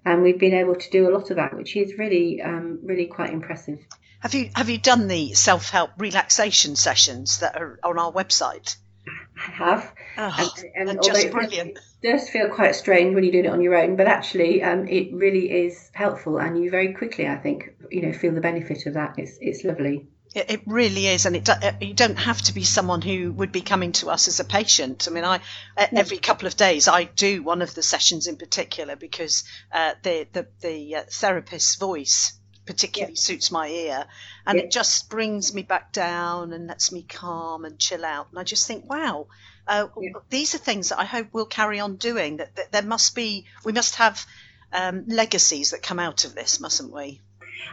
and 0.04 0.22
we've 0.22 0.38
been 0.38 0.54
able 0.54 0.76
to 0.76 0.90
do 0.90 1.08
a 1.08 1.12
lot 1.12 1.30
of 1.30 1.36
that, 1.36 1.56
which 1.56 1.76
is 1.76 1.98
really 1.98 2.42
um, 2.42 2.80
really 2.82 3.06
quite 3.06 3.32
impressive. 3.32 3.78
Have 4.20 4.34
you 4.34 4.50
have 4.54 4.70
you 4.70 4.78
done 4.78 5.08
the 5.08 5.34
self 5.34 5.70
help 5.70 5.90
relaxation 5.98 6.76
sessions 6.76 7.40
that 7.40 7.56
are 7.56 7.78
on 7.84 7.98
our 7.98 8.12
website? 8.12 8.76
I 9.36 9.50
have. 9.50 9.92
Oh, 10.16 10.52
and, 10.76 10.88
and 10.88 11.02
just 11.02 11.30
brilliant. 11.30 11.78
It 12.02 12.12
does 12.12 12.28
feel 12.28 12.48
quite 12.48 12.74
strange 12.74 13.14
when 13.14 13.24
you're 13.24 13.32
doing 13.32 13.46
it 13.46 13.50
on 13.50 13.60
your 13.60 13.74
own, 13.74 13.96
but 13.96 14.06
actually, 14.06 14.62
um, 14.62 14.86
it 14.86 15.12
really 15.12 15.50
is 15.66 15.90
helpful, 15.92 16.38
and 16.38 16.62
you 16.62 16.70
very 16.70 16.94
quickly, 16.94 17.26
I 17.26 17.36
think, 17.36 17.74
you 17.90 18.02
know, 18.02 18.12
feel 18.12 18.32
the 18.32 18.40
benefit 18.40 18.86
of 18.86 18.94
that. 18.94 19.18
It's 19.18 19.38
it's 19.40 19.64
lovely. 19.64 20.06
It, 20.34 20.50
it 20.50 20.60
really 20.66 21.06
is, 21.06 21.26
and 21.26 21.36
it 21.36 21.48
uh, 21.48 21.72
you 21.80 21.94
don't 21.94 22.18
have 22.18 22.40
to 22.42 22.54
be 22.54 22.64
someone 22.64 23.02
who 23.02 23.32
would 23.32 23.52
be 23.52 23.62
coming 23.62 23.92
to 23.92 24.10
us 24.10 24.28
as 24.28 24.40
a 24.40 24.44
patient. 24.44 25.08
I 25.08 25.12
mean, 25.12 25.24
I 25.24 25.40
every 25.76 26.18
couple 26.18 26.46
of 26.46 26.56
days 26.56 26.88
I 26.88 27.04
do 27.04 27.42
one 27.42 27.62
of 27.62 27.74
the 27.74 27.82
sessions 27.82 28.26
in 28.26 28.36
particular 28.36 28.96
because 28.96 29.44
uh, 29.72 29.94
the 30.02 30.26
the 30.32 30.46
the 30.60 30.96
uh, 30.96 31.02
therapist's 31.10 31.76
voice 31.76 32.38
particularly 32.66 33.12
yeah. 33.12 33.20
suits 33.20 33.50
my 33.50 33.68
ear, 33.68 34.06
and 34.46 34.58
yeah. 34.58 34.64
it 34.64 34.70
just 34.70 35.10
brings 35.10 35.54
me 35.54 35.62
back 35.62 35.92
down 35.92 36.52
and 36.52 36.66
lets 36.66 36.92
me 36.92 37.02
calm 37.02 37.64
and 37.64 37.78
chill 37.78 38.04
out. 38.04 38.28
And 38.30 38.38
I 38.38 38.44
just 38.44 38.66
think, 38.66 38.88
wow, 38.88 39.26
uh, 39.66 39.88
yeah. 40.00 40.10
these 40.30 40.54
are 40.54 40.58
things 40.58 40.88
that 40.88 40.98
I 40.98 41.04
hope 41.04 41.28
we'll 41.32 41.46
carry 41.46 41.80
on 41.80 41.96
doing. 41.96 42.38
That, 42.38 42.54
that 42.56 42.72
there 42.72 42.82
must 42.82 43.14
be, 43.14 43.46
we 43.64 43.72
must 43.72 43.96
have 43.96 44.24
um, 44.72 45.04
legacies 45.06 45.70
that 45.70 45.82
come 45.82 45.98
out 45.98 46.24
of 46.24 46.34
this, 46.34 46.60
mustn't 46.60 46.92
we? 46.92 47.20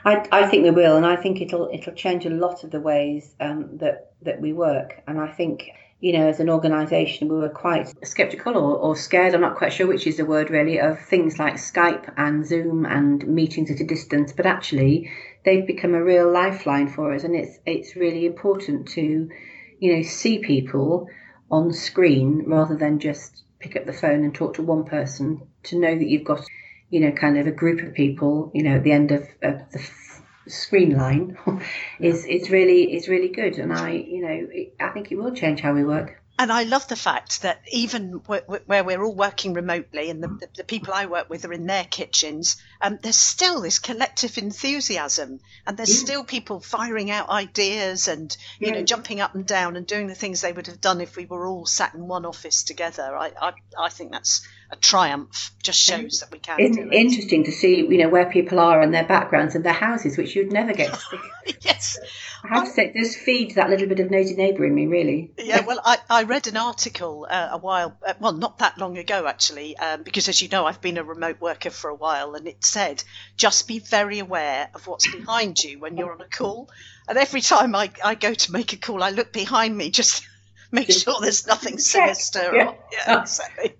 I, 0.06 0.28
I 0.32 0.48
think 0.48 0.64
we 0.64 0.72
will, 0.72 0.96
and 0.98 1.06
I 1.06 1.16
think 1.16 1.42
it'll 1.42 1.70
it'll 1.72 1.94
change 1.94 2.26
a 2.26 2.30
lot 2.30 2.64
of 2.64 2.72
the 2.72 2.80
ways 2.80 3.34
um, 3.40 3.78
that 3.78 4.14
that 4.22 4.40
we 4.40 4.54
work. 4.54 5.02
And 5.08 5.20
I 5.20 5.28
think 5.28 5.72
you 6.02 6.14
know, 6.14 6.28
as 6.28 6.40
an 6.40 6.50
organisation, 6.50 7.28
we 7.30 7.38
were 7.38 7.50
quite 7.50 7.94
sceptical 8.06 8.58
or, 8.58 8.76
or 8.76 8.96
scared. 8.96 9.36
I'm 9.36 9.42
not 9.42 9.56
quite 9.56 9.72
sure 9.72 9.86
which 9.86 10.08
is 10.08 10.18
the 10.18 10.26
word 10.26 10.50
really 10.50 10.80
of 10.80 11.00
things 11.00 11.38
like 11.38 11.54
Skype 11.56 12.12
and 12.18 12.46
Zoom 12.46 12.86
and 12.86 13.26
meetings 13.28 13.70
at 13.70 13.80
a 13.80 13.86
distance. 13.86 14.34
But 14.34 14.48
actually, 14.48 15.12
they've 15.46 15.66
become 15.66 15.94
a 15.94 16.04
real 16.04 16.30
lifeline 16.30 16.88
for 16.88 17.14
us, 17.14 17.24
and 17.24 17.36
it's 17.36 17.60
it's 17.68 17.96
really 17.96 18.26
important 18.26 18.88
to, 18.90 19.30
you 19.80 19.96
know, 19.96 20.02
see 20.02 20.40
people 20.40 21.08
on 21.52 21.72
screen 21.72 22.46
rather 22.48 22.76
than 22.76 23.00
just 23.00 23.44
pick 23.60 23.76
up 23.76 23.86
the 23.86 23.94
phone 23.94 24.24
and 24.24 24.34
talk 24.34 24.56
to 24.56 24.64
one 24.64 24.86
person. 24.86 25.48
To 25.66 25.80
know 25.80 25.96
that 25.96 26.08
you've 26.08 26.24
got 26.24 26.44
you 26.92 27.00
know, 27.00 27.12
kind 27.12 27.38
of 27.38 27.48
a 27.48 27.52
group 27.52 27.82
of 27.88 27.94
people, 27.94 28.52
you 28.54 28.64
know, 28.64 28.76
at 28.76 28.84
the 28.84 28.92
end 28.92 29.12
of, 29.12 29.22
of 29.42 29.72
the 29.72 29.80
screen 30.48 30.98
line 30.98 31.38
is 32.00 32.26
is 32.26 32.50
really 32.50 32.96
is 32.96 33.08
really 33.08 33.30
good, 33.30 33.58
and 33.58 33.74
I, 33.74 33.92
you 33.92 34.22
know, 34.22 34.48
I 34.80 34.90
think 34.90 35.12
it 35.12 35.16
will 35.16 35.34
change 35.34 35.62
how 35.62 35.74
we 35.74 35.84
work. 35.84 36.22
And 36.42 36.52
I 36.52 36.64
love 36.64 36.88
the 36.88 36.96
fact 36.96 37.44
that 37.44 37.62
even 37.72 38.14
where 38.26 38.84
we're 38.84 39.04
all 39.04 39.14
working 39.14 39.54
remotely 39.54 40.10
and 40.10 40.24
the, 40.24 40.48
the 40.56 40.64
people 40.64 40.92
I 40.92 41.06
work 41.06 41.30
with 41.30 41.46
are 41.46 41.54
in 41.54 41.68
their 41.68 41.84
kitchens, 41.84 42.58
um, 42.82 42.98
there's 43.00 43.16
still 43.16 43.62
this 43.62 43.78
collective 43.78 44.40
enthusiasm 44.40 45.40
and 45.68 45.78
there's 45.78 45.94
yeah. 45.94 46.04
still 46.04 46.24
people 46.24 46.60
firing 46.60 47.12
out 47.12 47.30
ideas 47.30 48.08
and, 48.08 48.36
you 48.58 48.70
yeah. 48.70 48.74
know, 48.74 48.82
jumping 48.82 49.22
up 49.22 49.36
and 49.36 49.46
down 49.46 49.76
and 49.76 49.86
doing 49.86 50.08
the 50.08 50.16
things 50.16 50.42
they 50.42 50.52
would 50.52 50.66
have 50.66 50.82
done 50.82 51.00
if 51.00 51.16
we 51.16 51.26
were 51.26 51.46
all 51.46 51.68
sat 51.68 51.94
in 51.94 52.08
one 52.08 52.26
office 52.26 52.64
together. 52.64 53.16
I, 53.16 53.34
I, 53.40 53.54
I 53.78 53.90
think 53.90 54.12
that's 54.12 54.42
a 54.72 54.76
triumph. 54.78 55.52
Just 55.62 55.80
shows 55.80 56.22
that 56.22 56.32
we 56.32 56.40
can. 56.40 56.60
It. 56.60 56.94
interesting 56.94 57.44
to 57.44 57.52
see, 57.52 57.78
you 57.78 57.98
know, 57.98 58.10
where 58.10 58.26
people 58.26 58.60
are 58.60 58.82
and 58.82 58.92
their 58.92 59.06
backgrounds 59.06 59.54
and 59.54 59.64
their 59.64 59.74
houses, 59.74 60.18
which 60.18 60.36
you'd 60.36 60.52
never 60.52 60.74
get 60.74 60.94
to 60.94 61.00
see. 61.46 61.56
yes, 61.62 62.00
I 62.44 62.48
have 62.48 62.66
to 62.66 62.72
say, 62.72 62.86
it 62.88 62.94
does 62.96 63.16
feed 63.16 63.56
that 63.56 63.70
little 63.70 63.88
bit 63.88 64.00
of 64.00 64.10
nosy 64.10 64.36
neighbour 64.36 64.66
in 64.66 64.74
me, 64.74 64.88
really. 64.88 65.32
Yeah, 65.38 65.64
well, 65.66 65.80
I, 65.84 65.98
I 66.10 66.24
read 66.24 66.48
an 66.48 66.58
article 66.58 67.28
uh, 67.30 67.50
a 67.52 67.58
while, 67.58 67.96
uh, 68.08 68.14
well, 68.20 68.34
not 68.34 68.60
that 68.60 68.78
long 68.78 68.98
ago 68.98 69.28
actually, 69.28 69.78
um, 69.78 70.02
because 70.04 70.30
as 70.30 70.42
you 70.42 70.48
know, 70.48 70.66
I've 70.66 70.82
been 70.82 70.98
a 70.98 71.04
remote 71.04 71.40
worker 71.40 71.70
for 71.70 71.90
a 71.90 71.96
while, 71.96 72.34
and 72.34 72.48
it 72.48 72.64
said 72.66 73.04
just 73.38 73.68
be 73.68 73.80
very 73.80 74.20
aware 74.20 74.70
of 74.74 74.88
what's 74.88 75.14
behind 75.14 75.64
you 75.64 75.80
when 75.80 75.98
you're 75.98 76.12
on 76.12 76.22
a 76.22 76.30
call. 76.30 76.70
And 77.08 77.18
every 77.18 77.42
time 77.42 77.76
I, 77.76 77.92
I 78.04 78.16
go 78.16 78.34
to 78.34 78.52
make 78.52 78.74
a 78.74 78.78
call, 78.78 79.04
I 79.04 79.12
look 79.12 79.32
behind 79.34 79.78
me 79.78 79.92
just 79.92 80.26
make 80.72 80.92
sure 80.92 81.16
there's 81.22 81.46
nothing 81.46 81.78
sinister. 81.78 82.56
Yeah, 82.56 82.74
yeah 82.94 83.22
exactly 83.22 83.76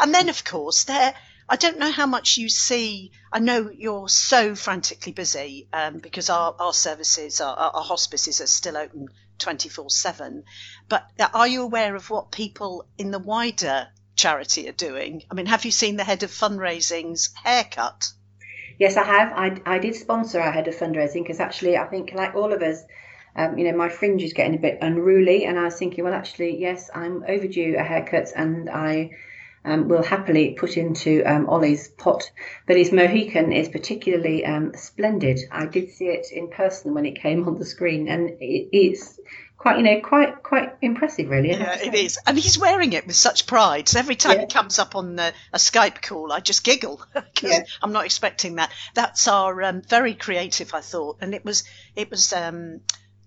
and 0.00 0.14
then, 0.14 0.28
of 0.28 0.44
course, 0.44 0.84
there. 0.84 1.14
I 1.48 1.56
don't 1.56 1.78
know 1.78 1.90
how 1.90 2.06
much 2.06 2.38
you 2.38 2.48
see. 2.48 3.12
I 3.32 3.38
know 3.38 3.68
you're 3.70 4.08
so 4.08 4.54
frantically 4.54 5.12
busy 5.12 5.68
um, 5.72 5.98
because 5.98 6.30
our, 6.30 6.54
our 6.58 6.72
services, 6.72 7.40
our, 7.40 7.54
our 7.54 7.82
hospices 7.82 8.40
are 8.40 8.46
still 8.46 8.76
open 8.76 9.08
24 9.38 9.90
7. 9.90 10.44
But 10.88 11.10
are 11.34 11.48
you 11.48 11.62
aware 11.62 11.94
of 11.94 12.08
what 12.10 12.30
people 12.30 12.86
in 12.96 13.10
the 13.10 13.18
wider 13.18 13.88
charity 14.14 14.68
are 14.68 14.72
doing? 14.72 15.24
I 15.30 15.34
mean, 15.34 15.46
have 15.46 15.64
you 15.64 15.70
seen 15.70 15.96
the 15.96 16.04
head 16.04 16.22
of 16.22 16.30
fundraising's 16.30 17.30
haircut? 17.42 18.10
Yes, 18.78 18.96
I 18.96 19.04
have. 19.04 19.32
I, 19.32 19.74
I 19.74 19.78
did 19.78 19.94
sponsor 19.94 20.40
our 20.40 20.52
head 20.52 20.68
of 20.68 20.76
fundraising 20.76 21.22
because 21.22 21.40
actually, 21.40 21.76
I 21.76 21.86
think, 21.86 22.12
like 22.14 22.34
all 22.34 22.52
of 22.52 22.62
us, 22.62 22.82
um, 23.36 23.58
you 23.58 23.70
know, 23.70 23.76
my 23.76 23.88
fringe 23.88 24.22
is 24.22 24.32
getting 24.32 24.54
a 24.54 24.60
bit 24.60 24.78
unruly. 24.80 25.44
And 25.44 25.58
I 25.58 25.64
was 25.64 25.78
thinking, 25.78 26.04
well, 26.04 26.14
actually, 26.14 26.58
yes, 26.58 26.88
I'm 26.94 27.24
overdue 27.28 27.76
a 27.78 27.82
haircut 27.82 28.32
and 28.34 28.70
I 28.70 29.10
um, 29.64 29.88
will 29.88 30.02
happily 30.02 30.54
put 30.58 30.76
into 30.76 31.22
um, 31.24 31.48
Ollie's 31.48 31.88
pot. 31.88 32.30
But 32.66 32.76
his 32.76 32.92
Mohican 32.92 33.52
is 33.52 33.68
particularly 33.68 34.44
um, 34.44 34.72
splendid. 34.74 35.40
I 35.50 35.66
did 35.66 35.90
see 35.90 36.06
it 36.06 36.26
in 36.32 36.48
person 36.48 36.94
when 36.94 37.06
it 37.06 37.20
came 37.20 37.46
on 37.46 37.58
the 37.58 37.64
screen, 37.64 38.08
and 38.08 38.30
it, 38.40 38.68
it's 38.72 39.20
quite, 39.62 39.76
you 39.78 39.84
know, 39.84 40.00
quite 40.00 40.42
quite 40.42 40.74
impressive, 40.82 41.30
really. 41.30 41.50
Yeah, 41.50 41.78
it 41.80 41.94
is, 41.94 42.18
and 42.26 42.36
he's 42.36 42.58
wearing 42.58 42.92
it 42.92 43.06
with 43.06 43.16
such 43.16 43.46
pride. 43.46 43.88
So 43.88 43.98
every 43.98 44.16
time 44.16 44.38
yeah. 44.38 44.42
it 44.42 44.52
comes 44.52 44.78
up 44.78 44.96
on 44.96 45.16
the, 45.16 45.32
a 45.52 45.58
Skype 45.58 46.02
call, 46.02 46.32
I 46.32 46.40
just 46.40 46.64
giggle 46.64 47.00
because 47.14 47.50
yeah. 47.50 47.64
I'm 47.80 47.92
not 47.92 48.04
expecting 48.04 48.56
that. 48.56 48.72
That's 48.94 49.28
our 49.28 49.62
um, 49.62 49.82
very 49.82 50.14
creative, 50.14 50.74
I 50.74 50.80
thought, 50.80 51.18
and 51.20 51.34
it 51.34 51.44
was 51.44 51.64
it 51.94 52.10
was. 52.10 52.32
Um, 52.32 52.80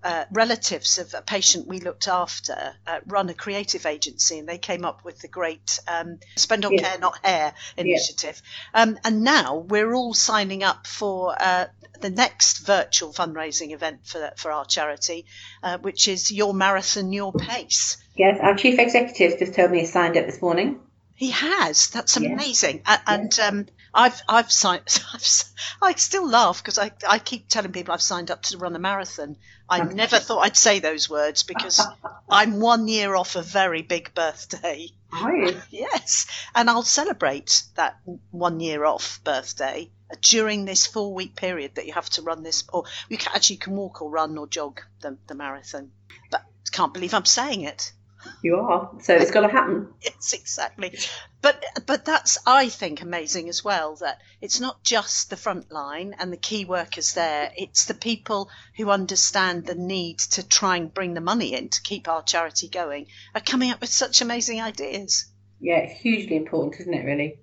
uh, 0.05 0.25
relatives 0.31 0.99
of 0.99 1.13
a 1.15 1.21
patient 1.21 1.67
we 1.67 1.79
looked 1.79 2.07
after 2.07 2.75
uh, 2.85 2.99
run 3.07 3.27
a 3.29 3.33
creative 3.33 3.87
agency, 3.87 4.37
and 4.37 4.47
they 4.47 4.59
came 4.59 4.85
up 4.85 5.03
with 5.03 5.19
the 5.19 5.27
great 5.27 5.79
um, 5.87 6.19
"Spend 6.35 6.63
on 6.63 6.73
yeah. 6.73 6.81
Care, 6.81 6.99
Not 6.99 7.25
Hair" 7.25 7.53
initiative. 7.75 8.39
Yeah. 8.73 8.81
Um, 8.83 8.99
and 9.03 9.23
now 9.23 9.57
we're 9.57 9.95
all 9.95 10.13
signing 10.13 10.63
up 10.63 10.85
for 10.85 11.35
uh, 11.39 11.65
the 12.01 12.11
next 12.11 12.59
virtual 12.67 13.13
fundraising 13.13 13.73
event 13.73 14.01
for 14.05 14.31
for 14.37 14.51
our 14.51 14.65
charity, 14.65 15.25
uh, 15.63 15.79
which 15.79 16.07
is 16.07 16.31
Your 16.31 16.53
Marathon, 16.53 17.11
Your 17.11 17.33
Pace. 17.33 17.97
Yes, 18.15 18.39
our 18.39 18.55
chief 18.55 18.77
executive 18.77 19.39
just 19.39 19.55
told 19.55 19.71
me 19.71 19.79
he 19.79 19.85
signed 19.87 20.17
up 20.17 20.27
this 20.27 20.41
morning. 20.41 20.79
He 21.15 21.31
has. 21.31 21.89
That's 21.89 22.17
amazing. 22.17 22.81
Yeah. 22.85 22.99
And 23.07 23.39
um, 23.39 23.65
I've 23.95 24.21
I've 24.27 24.51
signed. 24.51 24.83
I've, 25.13 25.43
I 25.81 25.93
still 25.93 26.27
laugh 26.27 26.61
because 26.61 26.77
I 26.77 26.91
I 27.07 27.17
keep 27.19 27.47
telling 27.47 27.71
people 27.71 27.93
I've 27.93 28.01
signed 28.01 28.29
up 28.29 28.43
to 28.43 28.57
run 28.57 28.75
a 28.75 28.79
marathon. 28.79 29.37
I 29.69 29.83
never 29.93 30.19
thought 30.19 30.41
I'd 30.41 30.57
say 30.57 30.79
those 30.79 31.09
words 31.09 31.43
because 31.43 31.87
I'm 32.29 32.59
one 32.59 32.87
year 32.87 33.15
off 33.15 33.35
a 33.35 33.41
very 33.41 33.81
big 33.81 34.13
birthday. 34.13 34.89
Are 35.13 35.35
you? 35.35 35.61
yes, 35.69 36.27
and 36.53 36.69
I'll 36.69 36.83
celebrate 36.83 37.63
that 37.75 37.97
one 38.31 38.59
year 38.59 38.83
off 38.83 39.21
birthday 39.23 39.89
during 40.21 40.65
this 40.65 40.85
four 40.85 41.13
week 41.13 41.35
period 41.35 41.75
that 41.75 41.85
you 41.85 41.93
have 41.93 42.09
to 42.11 42.21
run 42.21 42.43
this, 42.43 42.63
or 42.71 42.83
you 43.09 43.17
can, 43.17 43.31
actually 43.33 43.57
can 43.57 43.75
walk 43.75 44.01
or 44.01 44.09
run 44.09 44.37
or 44.37 44.47
jog 44.47 44.81
the, 45.01 45.17
the 45.27 45.35
marathon. 45.35 45.91
But 46.29 46.43
can't 46.71 46.93
believe 46.93 47.13
I'm 47.13 47.25
saying 47.25 47.61
it. 47.61 47.93
You 48.41 48.57
are. 48.57 48.91
So 49.01 49.15
it's 49.15 49.31
got 49.31 49.41
to 49.41 49.47
happen. 49.47 49.93
yes, 50.01 50.33
exactly. 50.33 50.97
But 51.41 51.63
but 51.85 52.05
that's 52.05 52.37
I 52.45 52.69
think 52.69 53.01
amazing 53.01 53.49
as 53.49 53.63
well 53.63 53.95
that 53.97 54.19
it's 54.41 54.59
not 54.59 54.83
just 54.83 55.29
the 55.29 55.37
front 55.37 55.71
line 55.71 56.15
and 56.19 56.31
the 56.31 56.37
key 56.37 56.65
workers 56.65 57.13
there. 57.13 57.51
It's 57.55 57.85
the 57.85 57.93
people 57.93 58.49
who 58.77 58.89
understand 58.89 59.65
the 59.65 59.75
need 59.75 60.19
to 60.31 60.47
try 60.47 60.77
and 60.77 60.93
bring 60.93 61.13
the 61.13 61.21
money 61.21 61.53
in 61.53 61.69
to 61.69 61.81
keep 61.81 62.07
our 62.07 62.23
charity 62.23 62.67
going 62.67 63.07
are 63.33 63.41
coming 63.41 63.71
up 63.71 63.81
with 63.81 63.89
such 63.89 64.21
amazing 64.21 64.61
ideas. 64.61 65.25
Yeah, 65.59 65.77
it's 65.77 66.01
hugely 66.01 66.35
important, 66.35 66.81
isn't 66.81 66.93
it? 66.93 67.05
Really. 67.05 67.39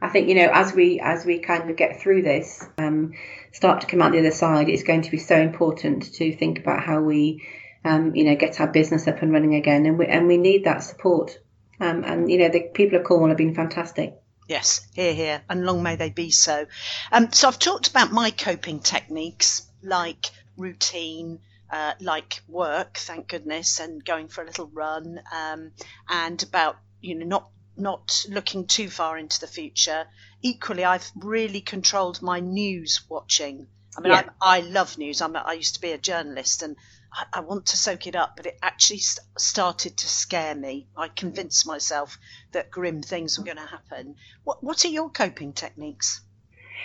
I 0.00 0.08
think 0.08 0.28
you 0.28 0.34
know 0.34 0.50
as 0.52 0.72
we 0.72 1.00
as 1.00 1.24
we 1.24 1.38
kind 1.38 1.70
of 1.70 1.76
get 1.76 2.00
through 2.00 2.22
this, 2.22 2.64
um, 2.78 3.12
start 3.52 3.82
to 3.82 3.86
come 3.86 4.02
out 4.02 4.12
the 4.12 4.18
other 4.18 4.32
side, 4.32 4.68
it's 4.68 4.82
going 4.82 5.02
to 5.02 5.10
be 5.10 5.18
so 5.18 5.36
important 5.36 6.14
to 6.14 6.36
think 6.36 6.58
about 6.58 6.82
how 6.82 7.00
we 7.00 7.46
um, 7.84 8.14
you 8.14 8.24
know, 8.24 8.36
get 8.36 8.60
our 8.60 8.66
business 8.66 9.08
up 9.08 9.22
and 9.22 9.32
running 9.32 9.54
again. 9.54 9.86
And 9.86 9.98
we, 9.98 10.06
and 10.06 10.26
we 10.26 10.36
need 10.36 10.64
that 10.64 10.82
support. 10.82 11.38
Um, 11.80 12.04
and, 12.04 12.30
you 12.30 12.38
know, 12.38 12.48
the 12.48 12.70
people 12.74 12.98
of 12.98 13.04
Cornwall 13.04 13.28
have 13.28 13.38
been 13.38 13.54
fantastic. 13.54 14.14
Yes, 14.48 14.86
here, 14.94 15.14
here, 15.14 15.42
and 15.48 15.64
long 15.64 15.82
may 15.82 15.96
they 15.96 16.10
be 16.10 16.30
so. 16.30 16.66
Um, 17.10 17.32
so 17.32 17.48
I've 17.48 17.58
talked 17.58 17.88
about 17.88 18.12
my 18.12 18.30
coping 18.30 18.80
techniques 18.80 19.66
like 19.82 20.26
routine, 20.56 21.38
uh, 21.70 21.94
like 22.00 22.42
work, 22.48 22.98
thank 22.98 23.28
goodness, 23.28 23.80
and 23.80 24.04
going 24.04 24.28
for 24.28 24.42
a 24.42 24.46
little 24.46 24.66
run, 24.66 25.20
um, 25.32 25.72
and 26.08 26.42
about 26.42 26.76
you 27.00 27.14
know 27.14 27.26
not 27.26 27.48
not 27.76 28.26
looking 28.28 28.66
too 28.66 28.90
far 28.90 29.16
into 29.16 29.40
the 29.40 29.46
future. 29.46 30.06
Equally, 30.42 30.84
I've 30.84 31.10
really 31.16 31.60
controlled 31.60 32.20
my 32.20 32.40
news 32.40 33.02
watching. 33.08 33.68
I 33.96 34.00
mean, 34.00 34.12
yeah. 34.12 34.24
I, 34.40 34.58
I 34.58 34.60
love 34.60 34.96
news. 34.98 35.20
I'm 35.20 35.36
I 35.36 35.52
used 35.52 35.74
to 35.74 35.80
be 35.80 35.92
a 35.92 35.98
journalist, 35.98 36.62
and 36.62 36.76
I, 37.12 37.38
I 37.38 37.40
want 37.40 37.66
to 37.66 37.76
soak 37.76 38.06
it 38.06 38.16
up, 38.16 38.36
but 38.36 38.46
it 38.46 38.58
actually 38.62 38.98
st- 39.00 39.26
started 39.38 39.96
to 39.98 40.08
scare 40.08 40.54
me. 40.54 40.88
I 40.96 41.08
convinced 41.08 41.66
myself 41.66 42.18
that 42.52 42.70
grim 42.70 43.02
things 43.02 43.38
were 43.38 43.44
going 43.44 43.58
to 43.58 43.66
happen. 43.66 44.16
What 44.44 44.62
What 44.62 44.84
are 44.84 44.88
your 44.88 45.10
coping 45.10 45.52
techniques? 45.52 46.22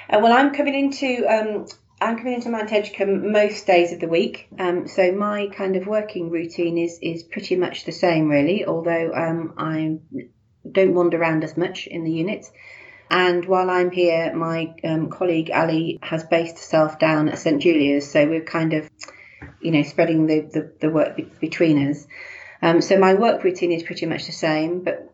Uh, 0.09 0.19
well, 0.21 0.33
I'm 0.33 0.53
coming 0.53 0.75
into 0.75 1.25
um, 1.27 1.67
I'm 2.01 2.17
coming 2.17 2.33
into 2.33 2.49
Mount 2.49 2.69
Edgcumbe 2.69 3.31
most 3.31 3.65
days 3.65 3.91
of 3.93 3.99
the 3.99 4.07
week, 4.07 4.47
um, 4.59 4.87
so 4.87 5.11
my 5.11 5.47
kind 5.47 5.75
of 5.75 5.87
working 5.87 6.29
routine 6.29 6.77
is 6.77 6.99
is 7.01 7.23
pretty 7.23 7.55
much 7.55 7.85
the 7.85 7.91
same, 7.91 8.27
really. 8.27 8.65
Although 8.65 9.13
um, 9.13 9.53
I 9.57 9.99
don't 10.69 10.93
wander 10.93 11.17
around 11.17 11.43
as 11.43 11.55
much 11.55 11.87
in 11.87 12.03
the 12.03 12.11
units. 12.11 12.51
And 13.09 13.45
while 13.45 13.69
I'm 13.69 13.91
here, 13.91 14.33
my 14.35 14.73
um, 14.83 15.09
colleague 15.09 15.51
Ali 15.53 15.99
has 16.01 16.23
based 16.23 16.57
herself 16.57 16.99
down 16.99 17.29
at 17.29 17.39
St 17.39 17.61
Julia's, 17.61 18.09
so 18.11 18.27
we're 18.27 18.41
kind 18.41 18.73
of 18.73 18.89
you 19.61 19.71
know, 19.71 19.83
spreading 19.83 20.27
the, 20.27 20.41
the, 20.41 20.71
the 20.79 20.89
work 20.89 21.15
be- 21.15 21.31
between 21.39 21.89
us. 21.89 22.07
Um, 22.61 22.81
so 22.81 22.97
my 22.97 23.13
work 23.13 23.43
routine 23.43 23.71
is 23.71 23.83
pretty 23.83 24.05
much 24.05 24.25
the 24.25 24.31
same, 24.31 24.83
but 24.83 25.13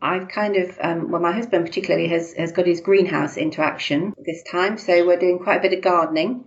I've 0.00 0.28
kind 0.28 0.56
of, 0.56 0.78
um, 0.80 1.10
well, 1.10 1.20
my 1.20 1.32
husband 1.32 1.66
particularly 1.66 2.08
has, 2.08 2.32
has 2.34 2.52
got 2.52 2.66
his 2.66 2.80
greenhouse 2.80 3.36
into 3.36 3.60
action 3.60 4.14
this 4.24 4.42
time. 4.50 4.78
So 4.78 5.06
we're 5.06 5.18
doing 5.18 5.38
quite 5.38 5.58
a 5.58 5.68
bit 5.68 5.74
of 5.74 5.84
gardening. 5.84 6.46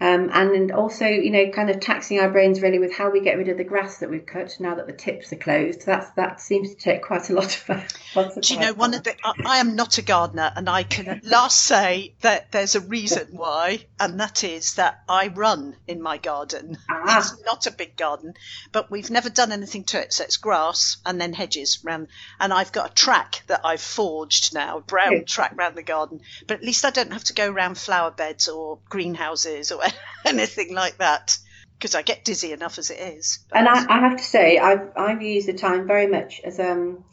Um, 0.00 0.28
and 0.32 0.72
also, 0.72 1.06
you 1.06 1.30
know, 1.30 1.50
kind 1.50 1.70
of 1.70 1.78
taxing 1.78 2.18
our 2.18 2.28
brains 2.28 2.60
really 2.60 2.80
with 2.80 2.92
how 2.92 3.10
we 3.10 3.20
get 3.20 3.38
rid 3.38 3.48
of 3.48 3.56
the 3.56 3.64
grass 3.64 3.98
that 3.98 4.10
we've 4.10 4.26
cut 4.26 4.56
now 4.58 4.74
that 4.74 4.88
the 4.88 4.92
tips 4.92 5.32
are 5.32 5.36
closed. 5.36 5.86
That's 5.86 6.10
that 6.10 6.40
seems 6.40 6.70
to 6.70 6.76
take 6.76 7.02
quite 7.02 7.30
a 7.30 7.32
lot 7.32 7.56
of. 7.56 7.68
Lots 8.16 8.36
of 8.36 8.42
Do 8.42 8.54
you 8.54 8.60
know 8.60 8.74
one 8.74 8.94
of 8.94 9.04
the? 9.04 9.14
I, 9.24 9.32
I 9.46 9.56
am 9.58 9.76
not 9.76 9.98
a 9.98 10.02
gardener, 10.02 10.52
and 10.54 10.68
I 10.68 10.82
can 10.82 11.20
last 11.24 11.62
say 11.62 12.14
that 12.22 12.50
there's 12.50 12.74
a 12.74 12.80
reason 12.80 13.28
why, 13.30 13.86
and 14.00 14.18
that 14.18 14.42
is 14.42 14.74
that 14.74 15.02
I 15.08 15.28
run 15.28 15.76
in 15.86 16.02
my 16.02 16.18
garden. 16.18 16.76
Ah. 16.90 17.18
It's 17.18 17.42
not 17.44 17.66
a 17.68 17.70
big 17.70 17.96
garden, 17.96 18.34
but 18.72 18.90
we've 18.90 19.10
never 19.10 19.30
done 19.30 19.52
anything 19.52 19.84
to 19.84 20.00
it, 20.00 20.12
so 20.12 20.24
it's 20.24 20.38
grass 20.38 20.96
and 21.06 21.20
then 21.20 21.32
hedges 21.32 21.84
round. 21.84 22.08
And 22.40 22.52
I've 22.52 22.72
got 22.72 22.90
a 22.90 22.94
track 22.94 23.42
that 23.46 23.60
I've 23.64 23.80
forged 23.80 24.54
now, 24.54 24.78
a 24.78 24.80
brown 24.80 25.24
track 25.24 25.52
round 25.56 25.76
the 25.76 25.82
garden. 25.82 26.20
But 26.46 26.58
at 26.58 26.64
least 26.64 26.84
I 26.84 26.90
don't 26.90 27.12
have 27.12 27.24
to 27.24 27.34
go 27.34 27.48
around 27.48 27.78
flower 27.78 28.10
beds 28.10 28.48
or 28.48 28.78
greenhouses 28.88 29.70
or 29.72 29.83
anything 30.24 30.74
like 30.74 30.98
that 30.98 31.38
because 31.78 31.94
I 31.94 32.02
get 32.02 32.24
dizzy 32.24 32.52
enough 32.52 32.78
as 32.78 32.90
it 32.90 32.98
is. 32.98 33.40
But... 33.50 33.58
And 33.58 33.68
I, 33.68 33.96
I, 33.96 33.98
have 34.00 34.16
to 34.16 34.24
say, 34.24 34.58
I've 34.58 34.90
I've 34.96 35.22
used 35.22 35.48
the 35.48 35.52
time 35.52 35.86
very 35.86 36.06
much 36.06 36.40
as 36.42 36.58
um, 36.58 37.04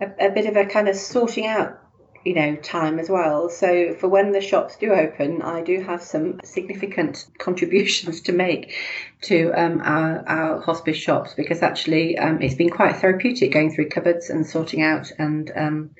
a, 0.00 0.26
a 0.26 0.30
bit 0.30 0.46
of 0.46 0.56
a 0.56 0.66
kind 0.66 0.88
of 0.88 0.96
sorting 0.96 1.46
out, 1.46 1.80
you 2.24 2.34
know, 2.34 2.56
time 2.56 2.98
as 2.98 3.08
well. 3.08 3.48
So 3.48 3.94
for 3.94 4.08
when 4.08 4.32
the 4.32 4.40
shops 4.40 4.76
do 4.76 4.92
open, 4.92 5.42
I 5.42 5.62
do 5.62 5.80
have 5.80 6.02
some 6.02 6.40
significant 6.44 7.26
contributions 7.38 8.20
to 8.22 8.32
make 8.32 8.74
to 9.22 9.52
um, 9.52 9.80
our, 9.82 10.28
our 10.28 10.60
hospice 10.60 10.98
shops 10.98 11.34
because 11.34 11.62
actually 11.62 12.18
um, 12.18 12.42
it's 12.42 12.56
been 12.56 12.70
quite 12.70 12.96
therapeutic 12.96 13.52
going 13.52 13.74
through 13.74 13.88
cupboards 13.88 14.28
and 14.28 14.46
sorting 14.46 14.82
out 14.82 15.10
and 15.18 15.50
um, 15.56 15.90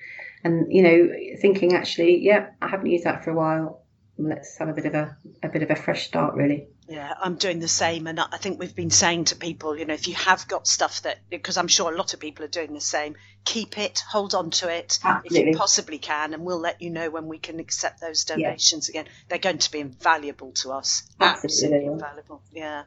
and 0.43 0.71
you 0.71 0.83
know 0.83 1.09
thinking 1.41 1.75
actually, 1.75 2.19
yeah, 2.19 2.49
I 2.61 2.69
haven't 2.69 2.91
used 2.91 3.05
that 3.05 3.25
for 3.25 3.31
a 3.31 3.35
while 3.35 3.84
let's 4.19 4.57
have 4.59 4.69
a 4.69 4.73
bit 4.73 4.87
of 4.87 4.95
a, 4.95 5.17
a 5.43 5.49
bit 5.49 5.63
of 5.63 5.71
a 5.71 5.77
fresh 5.77 6.07
start 6.07 6.35
really 6.35 6.69
yeah 6.89 7.15
i'm 7.21 7.37
doing 7.37 7.61
the 7.61 7.69
same 7.69 8.07
and 8.07 8.21
i 8.21 8.37
think 8.37 8.59
we've 8.59 8.75
been 8.75 8.91
saying 8.91 9.25
to 9.25 9.37
people 9.37 9.77
you 9.77 9.85
know 9.85 9.95
if 9.95 10.09
you 10.09 10.15
have 10.15 10.47
got 10.49 10.67
stuff 10.67 11.03
that 11.03 11.19
because 11.31 11.57
i'm 11.57 11.69
sure 11.69 11.93
a 11.93 11.97
lot 11.97 12.15
of 12.15 12.21
people 12.21 12.45
are 12.45 12.49
doing 12.49 12.75
the 12.75 12.81
same 12.81 13.15
keep 13.45 13.77
it 13.77 14.03
hold 14.09 14.35
on 14.35 14.51
to 14.51 14.69
it 14.69 14.99
Absolutely. 15.05 15.41
if 15.41 15.47
you 15.47 15.59
possibly 15.59 15.99
can 15.99 16.33
and 16.33 16.45
we'll 16.45 16.59
let 16.59 16.81
you 16.81 16.91
know 16.91 17.11
when 17.11 17.27
we 17.27 17.39
can 17.39 17.61
accept 17.61 18.01
those 18.01 18.25
donations 18.25 18.91
yeah. 18.93 19.03
again. 19.03 19.13
They're 19.29 19.39
going 19.39 19.59
to 19.59 19.71
be 19.71 19.81
invaluable 19.81 20.53
to 20.63 20.73
us. 20.73 21.03
Absolutely, 21.21 21.77
Absolutely 21.77 21.93
invaluable 21.93 22.43
yeah. 22.53 22.85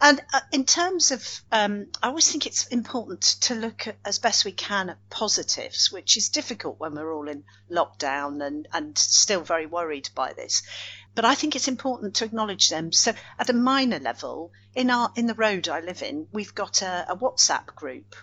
And 0.00 0.20
uh, 0.34 0.40
in 0.52 0.64
terms 0.64 1.12
of 1.12 1.26
um, 1.50 1.86
i 2.02 2.08
always 2.08 2.30
think 2.30 2.46
it's 2.46 2.66
important 2.66 3.22
to 3.22 3.54
look 3.54 3.86
at 3.86 3.96
as 4.04 4.18
best 4.18 4.44
we 4.44 4.52
can 4.52 4.90
at 4.90 4.98
positives 5.08 5.90
which 5.90 6.16
is 6.16 6.28
difficult 6.28 6.78
when 6.78 6.94
we're 6.94 7.12
all 7.12 7.28
in 7.28 7.44
lockdown 7.70 8.44
and 8.46 8.68
and 8.72 8.98
still 8.98 9.40
very 9.40 9.66
worried 9.66 10.10
by 10.14 10.32
this 10.34 10.62
but 11.16 11.24
I 11.24 11.34
think 11.34 11.56
it's 11.56 11.66
important 11.66 12.14
to 12.16 12.26
acknowledge 12.26 12.68
them. 12.68 12.92
So 12.92 13.12
at 13.38 13.50
a 13.50 13.54
minor 13.54 13.98
level, 13.98 14.52
in 14.74 14.90
our 14.90 15.10
in 15.16 15.26
the 15.26 15.34
road 15.34 15.66
I 15.66 15.80
live 15.80 16.02
in, 16.02 16.28
we've 16.30 16.54
got 16.54 16.82
a, 16.82 17.06
a 17.08 17.16
WhatsApp 17.16 17.74
group. 17.74 18.14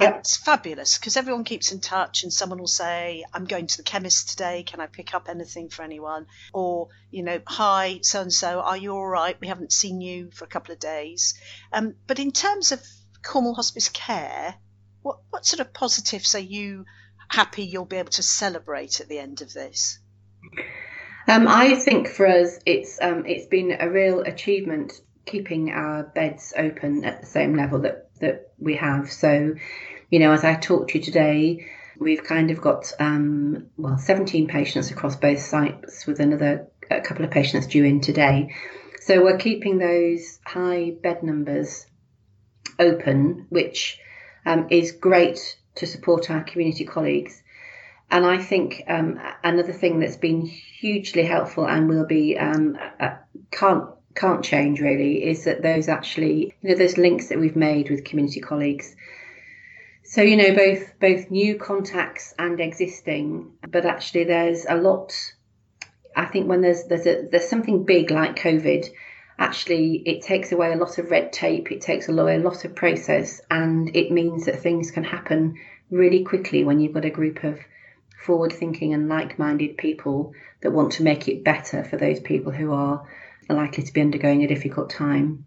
Yep. 0.00 0.16
it's 0.20 0.36
fabulous 0.38 0.96
because 0.96 1.18
everyone 1.18 1.44
keeps 1.44 1.72
in 1.72 1.80
touch 1.80 2.22
and 2.22 2.32
someone 2.32 2.58
will 2.58 2.66
say, 2.66 3.22
I'm 3.34 3.44
going 3.44 3.66
to 3.66 3.76
the 3.76 3.82
chemist 3.82 4.30
today. 4.30 4.62
Can 4.62 4.80
I 4.80 4.86
pick 4.86 5.14
up 5.14 5.28
anything 5.28 5.68
for 5.68 5.82
anyone? 5.82 6.26
Or, 6.54 6.88
you 7.10 7.22
know, 7.22 7.42
hi, 7.46 8.00
so 8.02 8.22
and 8.22 8.32
so, 8.32 8.60
are 8.60 8.78
you 8.78 8.92
all 8.92 9.06
right? 9.06 9.38
We 9.38 9.48
haven't 9.48 9.72
seen 9.72 10.00
you 10.00 10.30
for 10.32 10.46
a 10.46 10.48
couple 10.48 10.72
of 10.72 10.78
days. 10.78 11.34
Um, 11.70 11.96
but 12.06 12.18
in 12.18 12.32
terms 12.32 12.72
of 12.72 12.82
Cornwall 13.22 13.56
Hospice 13.56 13.90
Care, 13.90 14.54
what, 15.02 15.18
what 15.28 15.44
sort 15.44 15.60
of 15.60 15.74
positives 15.74 16.34
are 16.34 16.38
you 16.38 16.86
happy 17.28 17.64
you'll 17.64 17.84
be 17.84 17.96
able 17.96 18.10
to 18.12 18.22
celebrate 18.22 19.00
at 19.00 19.08
the 19.08 19.18
end 19.18 19.42
of 19.42 19.52
this? 19.52 19.98
Um, 21.28 21.46
I 21.48 21.74
think 21.74 22.08
for 22.08 22.26
us, 22.26 22.58
it's 22.66 22.98
um, 23.00 23.24
it's 23.26 23.46
been 23.46 23.76
a 23.78 23.88
real 23.90 24.20
achievement 24.20 25.00
keeping 25.26 25.70
our 25.70 26.02
beds 26.02 26.52
open 26.56 27.04
at 27.04 27.20
the 27.20 27.26
same 27.26 27.54
level 27.56 27.80
that 27.80 28.10
that 28.20 28.52
we 28.58 28.76
have. 28.76 29.10
So, 29.10 29.54
you 30.10 30.18
know, 30.18 30.32
as 30.32 30.44
I 30.44 30.54
talked 30.54 30.90
to 30.90 30.98
you 30.98 31.04
today, 31.04 31.66
we've 31.98 32.24
kind 32.24 32.50
of 32.50 32.60
got 32.60 32.92
um, 32.98 33.66
well 33.76 33.98
17 33.98 34.48
patients 34.48 34.90
across 34.90 35.16
both 35.16 35.40
sites, 35.40 36.06
with 36.06 36.20
another 36.20 36.68
a 36.90 37.00
couple 37.00 37.24
of 37.24 37.30
patients 37.30 37.66
due 37.66 37.84
in 37.84 38.00
today. 38.00 38.54
So 39.00 39.22
we're 39.22 39.38
keeping 39.38 39.78
those 39.78 40.40
high 40.44 40.92
bed 41.02 41.22
numbers 41.22 41.86
open, 42.78 43.46
which 43.48 43.98
um, 44.44 44.66
is 44.70 44.92
great 44.92 45.56
to 45.76 45.86
support 45.86 46.30
our 46.30 46.42
community 46.42 46.84
colleagues. 46.84 47.42
And 48.10 48.26
I 48.26 48.38
think 48.38 48.82
um, 48.88 49.20
another 49.44 49.72
thing 49.72 50.00
that's 50.00 50.16
been 50.16 50.44
hugely 50.44 51.24
helpful 51.24 51.66
and 51.66 51.88
will 51.88 52.06
be 52.06 52.36
um, 52.36 52.76
uh, 52.98 53.16
can't 53.50 53.84
can't 54.16 54.44
change 54.44 54.80
really 54.80 55.24
is 55.24 55.44
that 55.44 55.62
those 55.62 55.88
actually, 55.88 56.52
you 56.60 56.70
know, 56.70 56.74
those 56.74 56.98
links 56.98 57.28
that 57.28 57.38
we've 57.38 57.54
made 57.54 57.88
with 57.88 58.04
community 58.04 58.40
colleagues. 58.40 58.96
So, 60.02 60.22
you 60.22 60.36
know, 60.36 60.54
both 60.56 60.98
both 60.98 61.30
new 61.30 61.56
contacts 61.56 62.34
and 62.36 62.58
existing, 62.60 63.52
but 63.68 63.86
actually 63.86 64.24
there's 64.24 64.66
a 64.68 64.74
lot 64.74 65.14
I 66.16 66.26
think 66.26 66.48
when 66.48 66.60
there's 66.60 66.84
there's 66.84 67.06
a 67.06 67.28
there's 67.30 67.48
something 67.48 67.84
big 67.84 68.10
like 68.10 68.36
COVID, 68.36 68.88
actually 69.38 70.02
it 70.04 70.22
takes 70.22 70.50
away 70.52 70.72
a 70.72 70.76
lot 70.76 70.98
of 70.98 71.10
red 71.10 71.32
tape, 71.32 71.70
it 71.70 71.80
takes 71.80 72.08
away 72.08 72.34
a 72.34 72.40
lot 72.40 72.64
of 72.64 72.74
process, 72.74 73.40
and 73.50 73.94
it 73.94 74.10
means 74.10 74.46
that 74.46 74.60
things 74.60 74.90
can 74.90 75.04
happen 75.04 75.56
really 75.90 76.24
quickly 76.24 76.64
when 76.64 76.80
you've 76.80 76.94
got 76.94 77.04
a 77.04 77.10
group 77.10 77.44
of 77.44 77.60
forward 78.24 78.52
thinking 78.52 78.94
and 78.94 79.08
like 79.08 79.38
minded 79.38 79.76
people 79.76 80.32
that 80.62 80.72
want 80.72 80.92
to 80.92 81.02
make 81.02 81.28
it 81.28 81.44
better 81.44 81.84
for 81.84 81.96
those 81.96 82.20
people 82.20 82.52
who 82.52 82.72
are 82.72 83.06
likely 83.48 83.82
to 83.82 83.92
be 83.92 84.00
undergoing 84.00 84.44
a 84.44 84.48
difficult 84.48 84.90
time. 84.90 85.44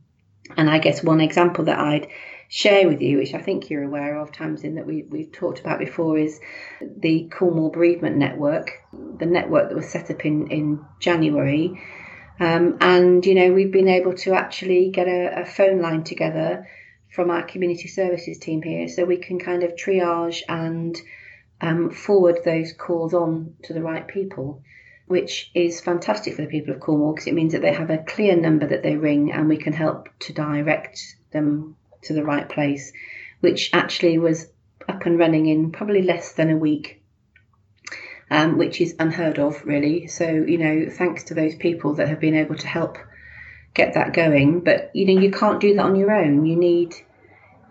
And 0.57 0.69
I 0.69 0.79
guess 0.79 1.03
one 1.03 1.21
example 1.21 1.65
that 1.65 1.79
I'd 1.79 2.07
share 2.49 2.87
with 2.87 3.01
you, 3.01 3.17
which 3.17 3.33
I 3.33 3.41
think 3.41 3.69
you're 3.69 3.83
aware 3.83 4.19
of, 4.19 4.31
Tamsin, 4.31 4.75
that 4.75 4.85
we, 4.85 5.03
we've 5.03 5.31
talked 5.31 5.59
about 5.59 5.79
before, 5.79 6.17
is 6.17 6.39
the 6.81 7.29
Cornwall 7.31 7.69
Bereavement 7.69 8.17
Network, 8.17 8.71
the 9.17 9.25
network 9.25 9.69
that 9.69 9.75
was 9.75 9.89
set 9.89 10.11
up 10.11 10.25
in, 10.25 10.51
in 10.51 10.85
January. 10.99 11.81
Um, 12.39 12.77
and, 12.81 13.25
you 13.25 13.35
know, 13.35 13.53
we've 13.53 13.71
been 13.71 13.87
able 13.87 14.13
to 14.15 14.33
actually 14.33 14.89
get 14.89 15.07
a, 15.07 15.41
a 15.41 15.45
phone 15.45 15.81
line 15.81 16.03
together 16.03 16.67
from 17.09 17.29
our 17.29 17.43
community 17.43 17.87
services 17.87 18.39
team 18.39 18.61
here 18.61 18.87
so 18.87 19.05
we 19.05 19.17
can 19.17 19.39
kind 19.39 19.63
of 19.63 19.75
triage 19.75 20.41
and 20.49 20.99
um, 21.63 21.91
forward 21.91 22.39
those 22.43 22.73
calls 22.73 23.13
on 23.13 23.55
to 23.63 23.73
the 23.73 23.81
right 23.81 24.05
people, 24.05 24.61
which 25.07 25.49
is 25.55 25.79
fantastic 25.79 26.35
for 26.35 26.41
the 26.41 26.49
people 26.49 26.73
of 26.73 26.81
Cornwall 26.81 27.13
because 27.13 27.27
it 27.27 27.33
means 27.33 27.53
that 27.53 27.61
they 27.61 27.73
have 27.73 27.89
a 27.89 27.99
clear 27.99 28.35
number 28.35 28.67
that 28.67 28.83
they 28.83 28.97
ring 28.97 29.31
and 29.31 29.47
we 29.47 29.57
can 29.57 29.71
help 29.71 30.09
to 30.19 30.33
direct 30.33 31.15
them 31.31 31.77
to 32.01 32.13
the 32.13 32.23
right 32.23 32.47
place, 32.49 32.91
which 33.39 33.69
actually 33.71 34.17
was 34.17 34.49
up 34.89 35.05
and 35.05 35.17
running 35.17 35.45
in 35.45 35.71
probably 35.71 36.01
less 36.01 36.33
than 36.33 36.49
a 36.51 36.57
week. 36.57 36.99
Um, 38.29 38.57
which 38.57 38.81
is 38.81 38.95
unheard 38.99 39.37
of, 39.37 39.63
really. 39.63 40.07
So, 40.07 40.27
you 40.27 40.57
know, 40.57 40.89
thanks 40.89 41.25
to 41.25 41.35
those 41.35 41.53
people 41.55 41.95
that 41.95 42.07
have 42.07 42.19
been 42.19 42.35
able 42.35 42.55
to 42.55 42.67
help 42.67 42.97
get 43.73 43.93
that 43.93 44.13
going. 44.13 44.61
But 44.61 44.89
you 44.95 45.05
know, 45.05 45.21
you 45.21 45.29
can't 45.29 45.59
do 45.59 45.75
that 45.75 45.85
on 45.85 45.95
your 45.95 46.11
own. 46.11 46.45
You 46.45 46.55
need 46.55 46.95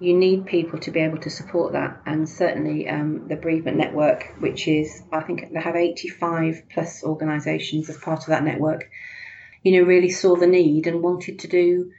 you 0.03 0.15
need 0.15 0.47
people 0.47 0.81
to 0.81 0.91
be 0.91 0.99
able 0.99 1.19
to 1.19 1.31
support 1.31 1.75
that, 1.75 2.03
and 2.07 2.29
certainly 2.29 2.89
um, 2.89 3.29
the 3.29 3.37
bereavement 3.37 3.77
network, 3.77 4.35
which 4.41 4.67
is 4.67 5.01
I 5.13 5.21
think 5.21 5.53
they 5.53 5.61
have 5.61 5.77
85 5.77 6.65
plus 6.73 7.05
organisations 7.05 7.89
as 7.89 7.97
part 7.99 8.21
of 8.21 8.27
that 8.27 8.43
network. 8.43 8.91
You 9.63 9.79
know, 9.79 9.87
really 9.87 10.11
saw 10.11 10.35
the 10.35 10.49
need 10.49 10.89
and 10.89 11.03
wanted 11.03 11.39
to 11.41 11.49
do 11.49 11.93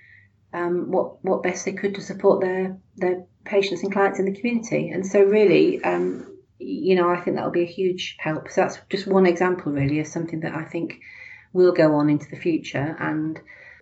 um, 0.52 0.92
what 0.92 1.24
what 1.24 1.44
best 1.44 1.64
they 1.64 1.72
could 1.72 1.96
to 1.96 2.02
support 2.02 2.42
their 2.42 2.78
their 2.98 3.24
patients 3.46 3.84
and 3.84 3.92
clients 3.94 4.20
in 4.20 4.26
the 4.26 4.36
community. 4.38 4.90
And 4.90 5.08
so, 5.08 5.24
really, 5.24 5.82
um, 5.82 6.38
you 6.60 6.96
know, 6.96 7.10
I 7.10 7.22
think 7.22 7.38
that 7.38 7.46
will 7.46 7.52
be 7.52 7.64
a 7.64 7.78
huge 7.80 8.18
help. 8.20 8.52
So 8.52 8.62
that's 8.62 8.80
just 8.90 9.08
one 9.08 9.26
example, 9.26 9.72
really, 9.72 10.02
of 10.02 10.08
something 10.08 10.42
that 10.42 10.54
I 10.54 10.66
think 10.66 11.00
will 11.54 11.72
go 11.72 11.96
on 11.96 12.10
into 12.10 12.30
the 12.30 12.36
future 12.36 12.98
and 13.00 13.40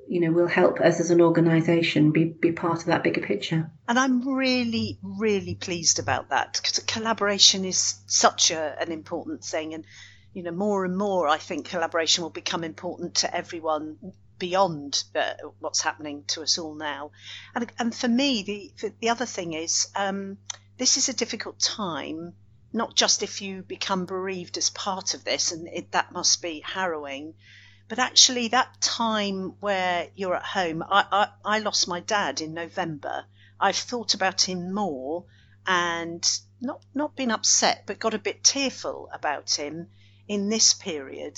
you 0.07 0.19
know, 0.19 0.31
will 0.31 0.47
help 0.47 0.79
us 0.79 0.99
as 0.99 1.11
an 1.11 1.21
organisation 1.21 2.11
be, 2.11 2.25
be 2.25 2.51
part 2.51 2.79
of 2.79 2.85
that 2.85 3.03
bigger 3.03 3.21
picture. 3.21 3.71
And 3.87 3.97
I'm 3.97 4.27
really, 4.27 4.99
really 5.01 5.55
pleased 5.55 5.99
about 5.99 6.29
that 6.29 6.53
because 6.53 6.79
collaboration 6.79 7.65
is 7.65 7.95
such 8.07 8.51
a, 8.51 8.75
an 8.79 8.91
important 8.91 9.43
thing. 9.43 9.73
And, 9.73 9.85
you 10.33 10.43
know, 10.43 10.51
more 10.51 10.85
and 10.85 10.97
more, 10.97 11.27
I 11.27 11.37
think 11.37 11.69
collaboration 11.69 12.23
will 12.23 12.29
become 12.29 12.63
important 12.63 13.15
to 13.15 13.35
everyone 13.35 13.97
beyond 14.37 15.03
uh, 15.15 15.33
what's 15.59 15.81
happening 15.81 16.23
to 16.27 16.41
us 16.41 16.57
all 16.57 16.73
now. 16.73 17.11
And, 17.53 17.71
and 17.77 17.95
for 17.95 18.07
me, 18.07 18.73
the, 18.81 18.91
the 18.99 19.09
other 19.09 19.27
thing 19.27 19.53
is 19.53 19.87
um, 19.95 20.37
this 20.77 20.97
is 20.97 21.09
a 21.09 21.13
difficult 21.13 21.59
time, 21.59 22.33
not 22.73 22.95
just 22.95 23.21
if 23.21 23.41
you 23.41 23.61
become 23.61 24.05
bereaved 24.05 24.57
as 24.57 24.71
part 24.71 25.13
of 25.13 25.23
this, 25.23 25.51
and 25.51 25.67
it, 25.67 25.91
that 25.91 26.11
must 26.11 26.41
be 26.41 26.63
harrowing 26.65 27.35
but 27.91 27.99
actually, 27.99 28.47
that 28.47 28.79
time 28.79 29.55
where 29.59 30.07
you're 30.15 30.37
at 30.37 30.45
home, 30.45 30.81
I, 30.81 31.05
I, 31.11 31.27
I 31.57 31.59
lost 31.59 31.89
my 31.89 31.99
dad 31.99 32.39
in 32.39 32.53
November. 32.53 33.25
I've 33.59 33.75
thought 33.75 34.13
about 34.13 34.47
him 34.47 34.73
more 34.73 35.25
and 35.67 36.25
not 36.61 36.81
not 36.95 37.17
been 37.17 37.31
upset, 37.31 37.83
but 37.85 37.99
got 37.99 38.13
a 38.13 38.17
bit 38.17 38.45
tearful 38.45 39.09
about 39.11 39.51
him 39.59 39.89
in 40.25 40.47
this 40.47 40.73
period. 40.73 41.37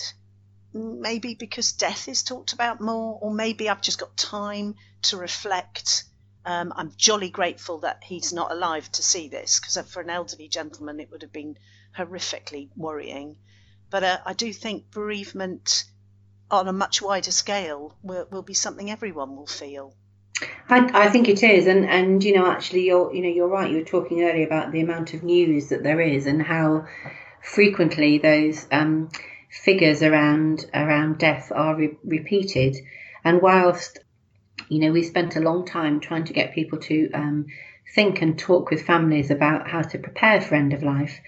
Maybe 0.74 1.34
because 1.34 1.72
death 1.72 2.08
is 2.08 2.22
talked 2.22 2.54
about 2.54 2.80
more, 2.80 3.18
or 3.20 3.34
maybe 3.34 3.68
I've 3.68 3.82
just 3.82 3.98
got 3.98 4.16
time 4.16 4.76
to 5.10 5.18
reflect. 5.18 6.04
Um, 6.46 6.72
I'm 6.76 6.94
jolly 6.96 7.32
grateful 7.32 7.80
that 7.80 8.04
he's 8.04 8.32
not 8.32 8.52
alive 8.52 8.92
to 8.92 9.02
see 9.02 9.28
this, 9.28 9.60
because 9.60 9.76
for 9.90 10.02
an 10.02 10.12
elderly 10.12 10.50
gentleman, 10.50 11.00
it 11.00 11.10
would 11.10 11.24
have 11.24 11.34
been 11.34 11.58
horrifically 11.98 12.70
worrying. 12.76 13.38
But 13.90 14.04
uh, 14.04 14.20
I 14.24 14.34
do 14.34 14.54
think 14.54 14.92
bereavement 14.92 15.86
on 16.54 16.68
a 16.68 16.74
much 16.74 17.02
wider 17.02 17.32
scale 17.32 17.96
will, 18.04 18.28
will 18.30 18.44
be 18.44 18.54
something 18.54 18.92
everyone 18.92 19.36
will 19.36 19.48
feel. 19.48 19.96
I, 20.70 21.06
I, 21.06 21.10
think 21.10 21.28
it 21.28 21.44
is, 21.44 21.68
and 21.68 21.86
and 21.86 22.24
you 22.24 22.36
know 22.36 22.50
actually 22.50 22.86
you're 22.86 23.14
you 23.14 23.22
know 23.22 23.30
you're 23.30 23.48
right. 23.48 23.72
You 23.72 23.78
were 23.78 23.84
talking 23.84 24.24
earlier 24.24 24.46
about 24.46 24.72
the 24.72 24.82
amount 24.82 25.14
of 25.14 25.24
news 25.24 25.70
that 25.70 25.84
there 25.84 26.02
is 26.02 26.26
and 26.26 26.42
how 26.42 26.86
frequently 27.42 28.18
those 28.18 28.68
um, 28.72 29.10
figures 29.50 30.02
around 30.04 30.66
around 30.74 31.18
death 31.18 31.52
are 31.54 31.76
re- 31.76 31.98
repeated. 32.04 32.76
And 33.24 33.42
whilst 33.42 34.00
you 34.70 34.80
know 34.80 34.92
we 34.92 35.04
spent 35.04 35.36
a 35.36 35.42
long 35.42 35.66
time 35.66 36.00
trying 36.00 36.26
to 36.26 36.34
get 36.34 36.54
people 36.54 36.80
to 36.80 37.12
um, 37.14 37.48
think 37.96 38.22
and 38.22 38.38
talk 38.38 38.70
with 38.70 38.84
families 38.84 39.32
about 39.32 39.68
how 39.68 39.82
to 39.82 39.98
prepare 39.98 40.42
for 40.42 40.56
end 40.56 40.74
of 40.74 40.84
life, 40.84 41.20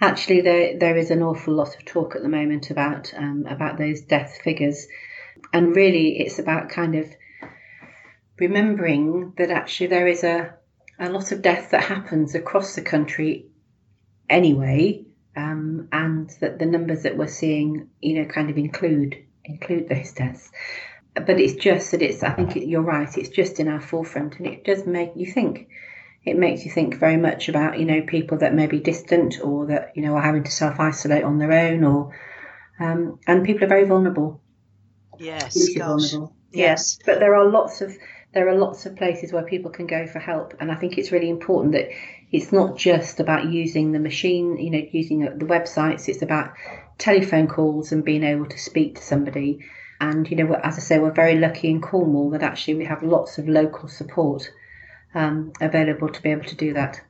actually 0.00 0.40
there 0.40 0.78
there 0.78 0.96
is 0.96 1.10
an 1.10 1.22
awful 1.22 1.54
lot 1.54 1.76
of 1.76 1.84
talk 1.84 2.16
at 2.16 2.22
the 2.22 2.28
moment 2.28 2.70
about 2.70 3.12
um, 3.14 3.46
about 3.48 3.78
those 3.78 4.00
death 4.00 4.38
figures, 4.42 4.86
and 5.52 5.76
really 5.76 6.20
it's 6.20 6.38
about 6.38 6.68
kind 6.70 6.94
of 6.94 7.10
remembering 8.38 9.34
that 9.36 9.50
actually 9.50 9.88
there 9.88 10.08
is 10.08 10.24
a 10.24 10.54
a 10.98 11.10
lot 11.10 11.32
of 11.32 11.42
death 11.42 11.70
that 11.70 11.84
happens 11.84 12.34
across 12.34 12.74
the 12.74 12.82
country 12.82 13.46
anyway, 14.28 15.04
um, 15.36 15.88
and 15.92 16.30
that 16.40 16.58
the 16.58 16.66
numbers 16.66 17.02
that 17.02 17.16
we're 17.16 17.26
seeing, 17.26 17.88
you 18.00 18.14
know, 18.14 18.28
kind 18.28 18.50
of 18.50 18.58
include 18.58 19.16
include 19.44 19.88
those 19.88 20.12
deaths. 20.12 20.50
But 21.14 21.40
it's 21.40 21.54
just 21.54 21.90
that 21.90 22.02
it's 22.02 22.22
I 22.22 22.30
think 22.30 22.54
you're 22.56 22.82
right. 22.82 23.18
It's 23.18 23.28
just 23.28 23.60
in 23.60 23.68
our 23.68 23.80
forefront, 23.80 24.38
and 24.38 24.46
it 24.46 24.64
does 24.64 24.86
make 24.86 25.12
you 25.16 25.26
think 25.26 25.68
it 26.24 26.36
makes 26.36 26.64
you 26.64 26.70
think 26.70 26.96
very 26.96 27.16
much 27.16 27.48
about 27.48 27.78
you 27.78 27.84
know 27.84 28.02
people 28.02 28.38
that 28.38 28.54
may 28.54 28.66
be 28.66 28.78
distant 28.78 29.40
or 29.42 29.66
that 29.66 29.92
you 29.94 30.02
know 30.02 30.14
are 30.14 30.22
having 30.22 30.44
to 30.44 30.50
self 30.50 30.78
isolate 30.78 31.24
on 31.24 31.38
their 31.38 31.52
own 31.52 31.84
or 31.84 32.14
um, 32.78 33.18
and 33.26 33.44
people 33.44 33.64
are 33.64 33.68
very 33.68 33.84
vulnerable. 33.84 34.40
Yes, 35.18 35.74
vulnerable. 35.76 36.34
Yes, 36.52 36.98
but 37.04 37.20
there 37.20 37.34
are 37.34 37.48
lots 37.48 37.80
of 37.80 37.96
there 38.32 38.48
are 38.48 38.56
lots 38.56 38.86
of 38.86 38.96
places 38.96 39.32
where 39.32 39.42
people 39.42 39.70
can 39.70 39.86
go 39.86 40.06
for 40.06 40.18
help, 40.18 40.54
and 40.60 40.70
I 40.70 40.76
think 40.76 40.96
it's 40.96 41.12
really 41.12 41.30
important 41.30 41.72
that 41.72 41.88
it's 42.32 42.52
not 42.52 42.76
just 42.76 43.20
about 43.20 43.50
using 43.50 43.92
the 43.92 43.98
machine, 43.98 44.56
you 44.56 44.70
know, 44.70 44.82
using 44.92 45.20
the 45.20 45.44
websites. 45.44 46.08
It's 46.08 46.22
about 46.22 46.52
telephone 46.96 47.48
calls 47.48 47.92
and 47.92 48.04
being 48.04 48.24
able 48.24 48.46
to 48.46 48.58
speak 48.58 48.96
to 48.96 49.02
somebody. 49.02 49.60
And 50.00 50.30
you 50.30 50.36
know, 50.36 50.54
as 50.54 50.76
I 50.76 50.80
say, 50.80 50.98
we're 50.98 51.10
very 51.10 51.38
lucky 51.38 51.68
in 51.68 51.80
Cornwall 51.80 52.30
that 52.30 52.42
actually 52.42 52.74
we 52.74 52.84
have 52.86 53.02
lots 53.02 53.38
of 53.38 53.48
local 53.48 53.88
support 53.88 54.50
um, 55.14 55.52
available 55.60 56.08
to 56.08 56.22
be 56.22 56.30
able 56.30 56.44
to 56.44 56.54
do 56.54 56.74
that. 56.74 57.00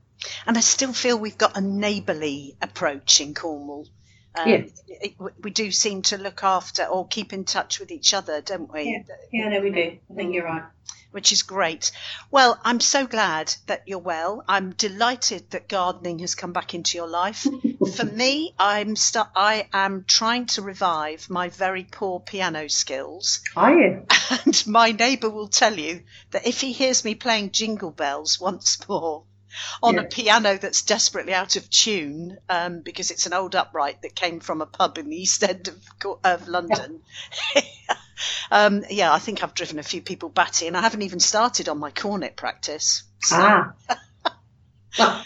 And 0.47 0.57
I 0.57 0.61
still 0.61 0.93
feel 0.93 1.19
we've 1.19 1.39
got 1.39 1.57
a 1.57 1.61
neighbourly 1.61 2.57
approach 2.61 3.21
in 3.21 3.35
Cornwall. 3.35 3.87
Um, 4.35 4.49
yes. 4.49 4.83
It, 4.87 5.15
we 5.41 5.51
do 5.51 5.71
seem 5.71 6.03
to 6.03 6.19
look 6.19 6.45
after 6.45 6.85
or 6.85 7.07
keep 7.07 7.33
in 7.33 7.45
touch 7.45 7.81
with 7.81 7.91
each 7.91 8.15
other, 8.15 8.41
don't 8.41 8.73
we? 8.73 8.83
Yeah, 8.83 9.15
yeah 9.33 9.49
no, 9.49 9.61
we 9.61 9.71
do. 9.71 9.99
I 10.11 10.15
think 10.15 10.35
you're 10.35 10.45
right. 10.45 10.65
Which 11.13 11.33
is 11.33 11.43
great. 11.43 11.91
Well, 12.31 12.61
I'm 12.63 12.79
so 12.81 13.07
glad 13.07 13.53
that 13.67 13.83
you're 13.87 13.99
well. 13.99 14.45
I'm 14.47 14.71
delighted 14.71 15.51
that 15.51 15.69
gardening 15.69 16.21
has 16.21 16.37
come 16.37 16.53
back 16.53 16.73
into 16.73 16.97
your 16.97 17.09
life. 17.09 17.47
For 17.97 18.05
me, 18.05 18.55
I'm 18.59 18.95
st- 18.95 19.27
I 19.35 19.69
am 19.73 20.05
trying 20.07 20.47
to 20.47 20.63
revive 20.63 21.29
my 21.29 21.49
very 21.49 21.85
poor 21.85 22.21
piano 22.21 22.69
skills. 22.69 23.41
Are 23.57 23.75
you? 23.75 24.07
And 24.47 24.67
my 24.69 24.93
neighbour 24.93 25.29
will 25.29 25.49
tell 25.49 25.77
you 25.77 26.05
that 26.31 26.47
if 26.47 26.61
he 26.61 26.73
hears 26.73 27.05
me 27.05 27.17
playing 27.17 27.51
Jingle 27.51 27.91
Bells 27.91 28.39
once 28.39 28.89
more, 28.89 29.25
on 29.83 29.95
yeah. 29.95 30.03
a 30.03 30.05
piano 30.05 30.57
that's 30.57 30.83
desperately 30.83 31.35
out 31.35 31.57
of 31.57 31.69
tune 31.71 32.39
um, 32.49 32.81
because 32.81 33.11
it's 33.11 33.27
an 33.27 33.33
old 33.33 33.55
upright 33.55 34.03
that 34.03 34.15
came 34.15 34.41
from 34.41 34.63
a 34.63 34.67
pub 34.67 34.99
in 34.99 35.09
the 35.11 35.17
East 35.17 35.43
End 35.43 35.69
of, 35.69 36.17
of 36.25 36.49
London. 36.49 37.01
um, 38.51 38.85
yeah, 38.91 39.13
I 39.13 39.19
think 39.19 39.43
I've 39.43 39.55
driven 39.55 39.79
a 39.79 39.83
few 39.83 40.03
people 40.03 40.29
batty, 40.29 40.67
and 40.67 40.77
I 40.77 40.81
haven't 40.83 41.03
even 41.03 41.21
started 41.21 41.69
on 41.69 41.79
my 41.79 41.91
cornet 41.91 42.37
practice. 42.37 43.03
So. 43.21 43.37
Ah. 43.39 43.75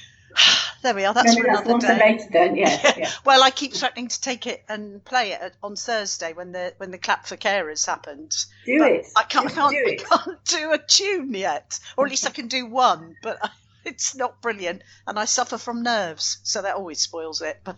there 0.83 0.95
we 0.95 1.05
are. 1.05 1.15
That's 1.15 1.35
for 1.37 1.43
that's 1.45 1.67
another 1.67 1.87
day. 1.87 1.99
later 1.99 2.29
then. 2.31 2.57
Yeah, 2.65 2.93
yeah. 2.97 3.11
Well, 3.25 3.43
I 3.43 3.51
keep 3.51 3.73
threatening 3.73 4.09
to 4.09 4.21
take 4.21 4.47
it 4.47 4.63
and 4.69 5.05
play 5.05 5.33
it 5.33 5.55
on 5.63 5.77
Thursday 5.77 6.33
when 6.33 6.53
the 6.53 6.75
when 6.77 6.91
the 6.91 6.99
clap 6.99 7.27
for 7.27 7.37
carers 7.37 7.87
happened. 7.87 8.35
Do 8.67 8.79
But 8.79 8.93
it. 8.93 9.07
I 9.17 9.23
can't, 9.25 9.47
I 9.47 9.51
can't, 9.51 9.73
do 9.73 9.85
I 9.87 10.17
can't 10.17 10.45
do 10.45 10.73
a 10.73 10.79
tune 10.79 11.35
yet, 11.35 11.79
or 11.97 12.05
at 12.05 12.11
least 12.11 12.27
I 12.27 12.31
can 12.31 12.49
do 12.49 12.67
one, 12.67 13.17
but 13.23 13.39
it's 13.85 14.15
not 14.15 14.41
brilliant, 14.43 14.83
and 15.07 15.19
I 15.19 15.25
suffer 15.25 15.59
from 15.59 15.83
nerves, 15.83 16.39
so 16.43 16.63
that 16.63 16.77
always 16.77 17.01
spoils 17.01 17.43
it. 17.43 17.61
But 17.65 17.77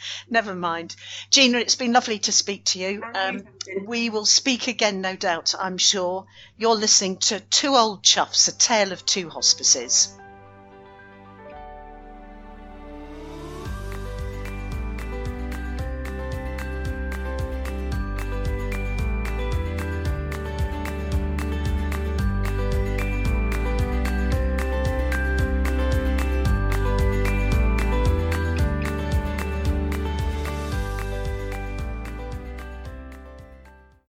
never 0.30 0.54
mind, 0.54 0.94
Gina. 1.30 1.58
It's 1.58 1.76
been 1.76 1.92
lovely 1.92 2.18
to 2.20 2.32
speak 2.32 2.64
to 2.66 2.78
you. 2.78 3.02
Um, 3.14 3.44
we 3.84 4.10
will 4.10 4.26
speak 4.26 4.68
again, 4.68 5.00
no 5.00 5.16
doubt. 5.16 5.54
I'm 5.58 5.78
sure. 5.78 6.26
You're 6.56 6.74
listening 6.74 7.18
to 7.18 7.40
Two 7.40 7.74
Old 7.76 8.02
Chuffs: 8.02 8.48
A 8.48 8.52
Tale 8.52 8.92
of 8.92 9.04
Two 9.04 9.28
Hospices. 9.30 10.12